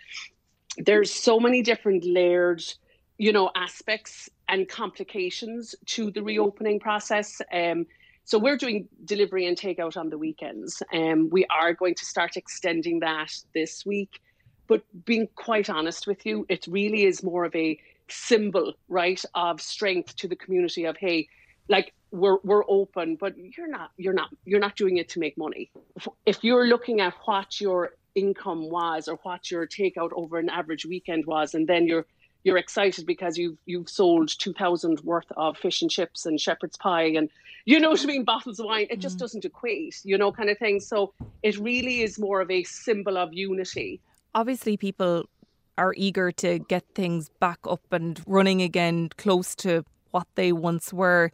there's 0.76 1.10
so 1.10 1.40
many 1.40 1.62
different 1.62 2.04
layered, 2.04 2.62
you 3.18 3.32
know, 3.32 3.50
aspects 3.56 4.30
and 4.48 4.68
complications 4.68 5.74
to 5.86 6.10
the 6.12 6.22
reopening 6.22 6.78
process. 6.78 7.40
Um, 7.52 7.86
so 8.24 8.38
we're 8.38 8.56
doing 8.56 8.88
delivery 9.04 9.46
and 9.46 9.56
takeout 9.56 9.96
on 9.96 10.10
the 10.10 10.18
weekends. 10.18 10.82
um, 10.92 11.28
we 11.30 11.44
are 11.46 11.74
going 11.74 11.94
to 11.96 12.04
start 12.04 12.36
extending 12.36 13.00
that 13.00 13.32
this 13.54 13.84
week. 13.84 14.20
But 14.68 14.82
being 15.04 15.28
quite 15.34 15.68
honest 15.68 16.06
with 16.06 16.24
you, 16.24 16.46
it 16.48 16.66
really 16.66 17.04
is 17.04 17.22
more 17.22 17.44
of 17.44 17.54
a 17.54 17.78
symbol, 18.08 18.74
right, 18.88 19.22
of 19.34 19.60
strength 19.60 20.16
to 20.16 20.28
the 20.28 20.36
community 20.36 20.84
of 20.84 20.96
hey, 20.96 21.28
like 21.68 21.92
we're 22.10 22.38
we're 22.44 22.64
open, 22.68 23.16
but 23.16 23.34
you're 23.36 23.68
not 23.68 23.90
you're 23.96 24.12
not 24.12 24.30
you're 24.44 24.60
not 24.60 24.76
doing 24.76 24.98
it 24.98 25.08
to 25.10 25.18
make 25.18 25.36
money. 25.36 25.70
If 26.26 26.44
you're 26.44 26.66
looking 26.66 27.00
at 27.00 27.14
what 27.24 27.60
your 27.60 27.90
income 28.14 28.70
was 28.70 29.08
or 29.08 29.18
what 29.22 29.50
your 29.50 29.66
takeout 29.66 30.10
over 30.14 30.38
an 30.38 30.48
average 30.48 30.86
weekend 30.86 31.26
was, 31.26 31.54
and 31.54 31.66
then 31.66 31.86
you're 31.86 32.06
you're 32.44 32.58
excited 32.58 33.06
because 33.06 33.38
you've 33.38 33.56
you've 33.66 33.88
sold 33.88 34.28
two 34.38 34.52
thousand 34.52 35.00
worth 35.00 35.30
of 35.36 35.56
fish 35.56 35.82
and 35.82 35.90
chips 35.90 36.26
and 36.26 36.40
shepherd's 36.40 36.76
pie 36.76 37.04
and 37.04 37.28
you 37.64 37.78
know 37.78 37.90
what 37.90 38.02
I 38.02 38.06
mean, 38.06 38.24
bottles 38.24 38.58
of 38.58 38.66
wine. 38.66 38.86
It 38.90 38.98
just 38.98 39.16
mm. 39.16 39.20
doesn't 39.20 39.44
equate, 39.44 40.00
you 40.04 40.18
know, 40.18 40.32
kind 40.32 40.50
of 40.50 40.58
thing. 40.58 40.80
So 40.80 41.12
it 41.42 41.58
really 41.58 42.02
is 42.02 42.18
more 42.18 42.40
of 42.40 42.50
a 42.50 42.64
symbol 42.64 43.16
of 43.16 43.32
unity. 43.32 44.00
Obviously, 44.34 44.76
people 44.76 45.26
are 45.78 45.94
eager 45.96 46.32
to 46.32 46.58
get 46.58 46.84
things 46.94 47.30
back 47.40 47.58
up 47.68 47.80
and 47.92 48.20
running 48.26 48.62
again, 48.62 49.10
close 49.16 49.54
to 49.56 49.84
what 50.10 50.26
they 50.34 50.52
once 50.52 50.92
were. 50.92 51.30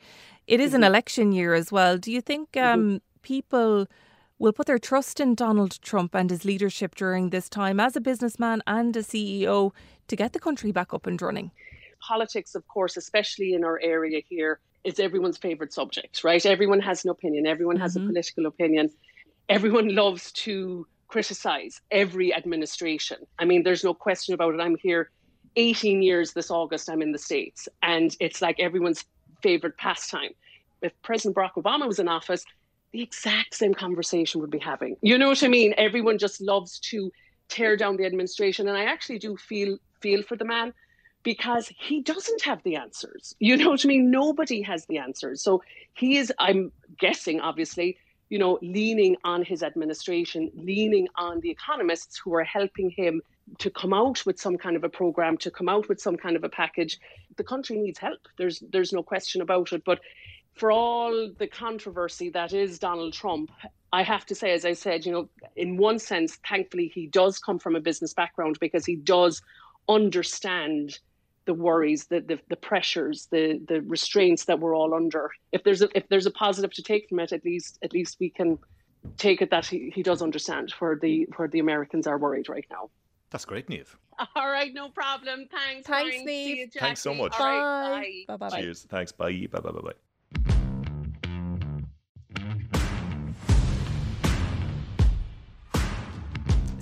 It 0.47 0.61
is 0.61 0.69
mm-hmm. 0.69 0.77
an 0.77 0.85
election 0.85 1.33
year 1.33 1.55
as 1.55 1.73
well. 1.73 1.99
Do 1.99 2.13
you 2.13 2.21
think 2.21 2.53
mm-hmm. 2.53 2.73
um, 2.73 2.81
mm-hmm. 2.81 2.97
people 3.23 3.87
will 4.39 4.53
put 4.53 4.67
their 4.67 4.79
trust 4.79 5.21
in 5.21 5.35
Donald 5.35 5.81
Trump 5.83 6.15
and 6.15 6.31
his 6.31 6.45
leadership 6.45 6.95
during 6.95 7.31
this 7.31 7.49
time 7.49 7.81
as 7.81 7.97
a 7.97 8.01
businessman 8.01 8.63
and 8.67 8.97
a 8.97 9.03
CEO 9.03 9.73
to 10.07 10.17
get 10.17 10.33
the 10.33 10.41
country 10.41 10.73
back 10.73 10.95
up 10.95 11.07
and 11.07 11.21
running? 11.21 11.51
Politics, 12.01 12.55
of 12.55 12.67
course, 12.69 12.97
especially 12.97 13.55
in 13.55 13.65
our 13.65 13.81
area 13.83 14.23
here, 14.29 14.61
is 14.85 15.01
everyone's 15.01 15.37
favorite 15.37 15.73
subject, 15.73 16.23
right? 16.23 16.45
Everyone 16.47 16.81
has 16.81 17.05
an 17.05 17.11
opinion, 17.11 17.47
everyone 17.47 17.77
has 17.77 17.95
mm-hmm. 17.95 18.07
a 18.07 18.09
political 18.09 18.47
opinion. 18.47 18.91
Everyone 19.49 19.95
loves 19.95 20.31
to 20.33 20.87
criticize 21.09 21.81
every 21.91 22.35
administration. 22.35 23.19
I 23.39 23.45
mean, 23.47 23.63
there's 23.63 23.83
no 23.83 23.95
question 23.95 24.35
about 24.35 24.55
it. 24.55 24.61
I'm 24.61 24.77
here 24.77 25.11
18 25.57 26.03
years 26.03 26.33
this 26.33 26.51
August, 26.51 26.89
I'm 26.89 27.03
in 27.03 27.13
the 27.13 27.19
States, 27.19 27.69
and 27.83 28.15
it's 28.21 28.41
like 28.43 28.61
everyone's 28.61 29.05
favorite 29.43 29.77
pastime. 29.79 30.31
If 30.83 30.93
President 31.03 31.35
Barack 31.35 31.55
Obama 31.57 31.87
was 31.87 31.99
in 31.99 32.09
office, 32.09 32.45
the 32.93 33.03
exact 33.03 33.55
same 33.55 33.75
conversation 33.75 34.41
we'd 34.41 34.51
be 34.51 34.59
having. 34.59 34.97
You 35.03 35.19
know 35.19 35.29
what 35.29 35.43
I 35.45 35.49
mean? 35.49 35.75
Everyone 35.77 36.19
just 36.19 36.41
loves 36.41 36.79
to 36.91 37.13
tear 37.49 37.77
down 37.77 37.97
the 37.97 38.07
administration. 38.07 38.69
And 38.69 38.77
I 38.77 38.85
actually 38.85 39.19
do 39.19 39.37
feel 39.37 39.79
feel 40.01 40.23
for 40.23 40.37
the 40.37 40.45
man 40.45 40.73
because 41.23 41.71
he 41.79 42.01
doesn't 42.01 42.43
have 42.43 42.63
the 42.63 42.77
answers. 42.77 43.35
You 43.41 43.57
know 43.57 43.71
what 43.71 43.85
I 43.85 43.89
mean? 43.89 44.11
Nobody 44.11 44.63
has 44.63 44.87
the 44.87 44.99
answers. 44.99 45.43
So 45.43 45.63
he 45.95 46.17
is, 46.17 46.33
I'm 46.39 46.71
guessing, 46.99 47.41
obviously, 47.41 47.99
you 48.31 48.39
know, 48.39 48.59
leaning 48.63 49.17
on 49.25 49.43
his 49.43 49.63
administration, 49.63 50.51
leaning 50.55 51.09
on 51.17 51.41
the 51.41 51.51
economists 51.51 52.21
who 52.23 52.35
are 52.35 52.45
helping 52.45 52.91
him 52.91 53.21
to 53.59 53.71
come 53.71 53.95
out 53.95 54.25
with 54.27 54.39
some 54.39 54.59
kind 54.59 54.77
of 54.77 54.85
a 54.85 54.89
program, 54.89 55.37
to 55.39 55.51
come 55.51 55.69
out 55.69 55.89
with 55.89 56.01
some 56.01 56.17
kind 56.17 56.37
of 56.37 56.45
a 56.45 56.49
package. 56.49 57.01
The 57.37 57.45
country 57.45 57.79
needs 57.79 57.99
help. 57.99 58.21
There's 58.37 58.63
there's 58.71 58.93
no 58.93 59.03
question 59.03 59.41
about 59.41 59.73
it. 59.73 59.83
But 59.85 60.01
for 60.59 60.71
all 60.71 61.31
the 61.39 61.47
controversy 61.47 62.31
that 62.31 62.53
is 62.53 62.79
Donald 62.79 63.13
Trump, 63.13 63.51
I 63.93 64.03
have 64.03 64.27
to 64.27 64.35
say, 64.35 64.53
as 64.53 64.65
I 64.65 64.75
said, 64.75 65.07
you 65.07 65.13
know, 65.13 65.29
in 65.57 65.77
one 65.77 65.99
sense, 65.99 66.39
thankfully, 66.49 66.91
he 66.95 67.07
does 67.07 67.39
come 67.39 67.59
from 67.59 67.77
a 67.77 67.81
business 67.81 68.13
background 68.13 68.59
because 68.61 68.85
he 68.85 68.97
does 68.97 69.41
understand 69.89 70.99
the 71.47 71.55
worries, 71.55 72.07
the, 72.07 72.21
the, 72.21 72.39
the 72.51 72.57
pressures, 72.57 73.27
the 73.31 73.59
the 73.67 73.81
restraints 73.83 74.45
that 74.45 74.61
we're 74.61 74.77
all 74.77 74.93
under. 74.93 75.31
If 75.51 75.65
there's 75.65 75.81
a 75.81 75.89
if 75.97 76.07
there's 76.09 76.27
a 76.27 76.31
positive 76.31 76.73
to 76.75 76.83
take 76.83 77.09
from 77.09 77.21
it, 77.21 77.33
at 77.33 77.43
least 77.45 77.79
at 77.83 77.95
least 77.95 78.19
we 78.21 78.29
can 78.29 78.59
take 79.17 79.41
it 79.41 79.51
that 79.51 79.65
he, 79.65 79.91
he 79.95 80.03
does 80.03 80.21
understand 80.21 80.73
where 80.79 80.97
the 81.01 81.27
where 81.37 81.49
the 81.49 81.61
Americans 81.61 82.07
are 82.07 82.19
worried 82.19 82.51
right 82.51 82.67
now. 82.71 82.91
That's 83.31 83.47
great, 83.47 83.69
Niamh. 83.69 83.95
All 84.37 84.51
right, 84.51 84.73
no 84.75 84.91
problem. 84.91 85.49
Thanks. 85.51 85.87
Thanks, 85.87 86.17
Niamh. 86.17 86.73
Thanks 86.75 87.01
so 87.01 87.15
much. 87.15 87.33
Bye. 87.33 87.39
bye. 88.27 88.37
Bye. 88.37 88.49
Bye. 88.49 88.61
Cheers. 88.61 88.87
Thanks. 88.91 89.13
Bye. 89.13 89.49
Bye. 89.51 89.61
Bye. 89.61 89.71
Bye. 89.71 89.81
Bye. 89.81 90.08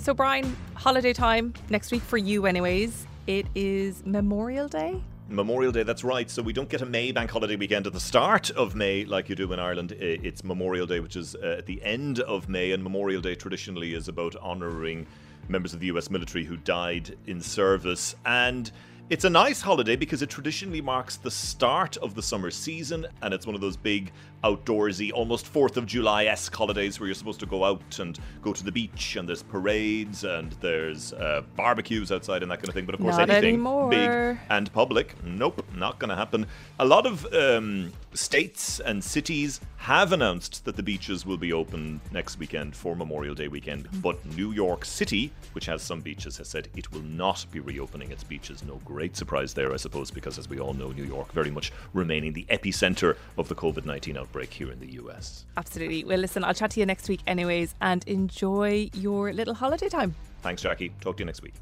So, 0.07 0.13
Brian, 0.13 0.55
holiday 0.75 1.11
time 1.11 1.53
next 1.69 1.91
week 1.91 2.01
for 2.01 2.17
you, 2.17 2.45
anyways. 2.45 3.05
It 3.27 3.45
is 3.55 4.05
Memorial 4.05 4.69
Day. 4.69 5.03
Memorial 5.27 5.73
Day, 5.73 5.83
that's 5.83 6.05
right. 6.05 6.31
So 6.31 6.41
we 6.41 6.53
don't 6.53 6.69
get 6.69 6.81
a 6.81 6.85
May 6.85 7.11
bank 7.11 7.29
holiday 7.29 7.57
weekend 7.57 7.87
at 7.87 7.91
the 7.91 7.99
start 7.99 8.49
of 8.51 8.73
May 8.73 9.03
like 9.03 9.27
you 9.27 9.35
do 9.35 9.51
in 9.51 9.59
Ireland. 9.59 9.91
It's 9.99 10.45
Memorial 10.45 10.87
Day, 10.87 11.01
which 11.01 11.17
is 11.17 11.35
uh, 11.35 11.55
at 11.57 11.65
the 11.65 11.83
end 11.83 12.21
of 12.21 12.47
May, 12.47 12.71
and 12.71 12.81
Memorial 12.81 13.19
Day 13.19 13.35
traditionally 13.35 13.95
is 13.95 14.07
about 14.07 14.37
honouring 14.37 15.07
members 15.49 15.73
of 15.73 15.81
the 15.81 15.87
US 15.87 16.09
military 16.09 16.45
who 16.45 16.55
died 16.55 17.17
in 17.25 17.41
service. 17.41 18.15
And 18.25 18.71
it's 19.09 19.23
a 19.23 19.29
nice 19.29 19.61
holiday 19.61 19.95
because 19.95 20.21
it 20.21 20.29
traditionally 20.29 20.81
marks 20.81 21.15
the 21.15 21.31
start 21.31 21.95
of 21.97 22.13
the 22.13 22.21
summer 22.21 22.51
season, 22.51 23.07
and 23.21 23.33
it's 23.33 23.45
one 23.45 23.55
of 23.55 23.61
those 23.61 23.77
big 23.77 24.11
outdoorsy, 24.43 25.11
almost 25.13 25.51
4th 25.51 25.77
of 25.77 25.85
July 25.85 26.25
esque 26.25 26.53
holidays 26.53 26.99
where 26.99 27.07
you're 27.07 27.15
supposed 27.15 27.39
to 27.39 27.45
go 27.45 27.63
out 27.63 27.99
and 27.99 28.19
go 28.41 28.51
to 28.51 28.63
the 28.63 28.71
beach, 28.71 29.15
and 29.15 29.27
there's 29.27 29.43
parades 29.43 30.25
and 30.25 30.51
there's 30.61 31.13
uh, 31.13 31.41
barbecues 31.55 32.11
outside 32.11 32.43
and 32.43 32.51
that 32.51 32.57
kind 32.57 32.67
of 32.67 32.73
thing. 32.73 32.85
But 32.85 32.95
of 32.95 33.01
course, 33.01 33.17
not 33.17 33.29
anything 33.29 33.55
anymore. 33.55 33.89
big 33.89 34.37
and 34.49 34.71
public, 34.73 35.15
nope, 35.23 35.65
not 35.73 35.99
going 35.99 36.09
to 36.09 36.15
happen. 36.15 36.45
A 36.79 36.85
lot 36.85 37.05
of 37.05 37.25
um, 37.33 37.93
states 38.13 38.79
and 38.79 39.03
cities 39.03 39.61
have 39.77 40.11
announced 40.11 40.65
that 40.65 40.75
the 40.75 40.83
beaches 40.83 41.25
will 41.25 41.37
be 41.37 41.53
open 41.53 42.01
next 42.11 42.39
weekend 42.39 42.75
for 42.75 42.95
Memorial 42.95 43.35
Day 43.35 43.47
weekend, 43.47 43.87
but 44.01 44.23
New 44.35 44.51
York 44.51 44.83
City, 44.85 45.31
which 45.53 45.65
has 45.65 45.81
some 45.81 46.01
beaches, 46.01 46.37
has 46.37 46.47
said 46.47 46.67
it 46.75 46.91
will 46.91 47.03
not 47.03 47.45
be 47.51 47.59
reopening 47.59 48.11
its 48.11 48.23
beaches. 48.23 48.63
No 48.63 48.81
great 48.97 49.15
surprise 49.15 49.53
there, 49.53 49.71
I 49.71 49.77
suppose, 49.77 50.09
because 50.09 50.39
as 50.39 50.49
we 50.49 50.59
all 50.59 50.73
know, 50.73 50.89
New 50.89 51.03
York 51.03 51.31
very 51.31 51.51
much 51.51 51.71
remaining 51.93 52.33
the 52.33 52.45
epicenter 52.49 53.15
of 53.37 53.47
the 53.47 53.53
COVID 53.53 53.85
19 53.85 54.17
outbreak 54.17 54.51
here 54.51 54.71
in 54.71 54.79
the 54.79 54.93
US. 54.93 55.45
Absolutely. 55.55 56.03
Well, 56.03 56.17
listen, 56.17 56.43
I'll 56.43 56.55
chat 56.55 56.71
to 56.71 56.79
you 56.79 56.85
next 56.87 57.07
week, 57.07 57.21
anyways, 57.27 57.75
and 57.79 58.03
enjoy 58.07 58.89
your 58.95 59.33
little 59.33 59.53
holiday 59.53 59.87
time. 59.87 60.15
Thanks, 60.41 60.63
Jackie. 60.63 60.91
Talk 60.99 61.17
to 61.17 61.21
you 61.21 61.25
next 61.27 61.43
week. 61.43 61.53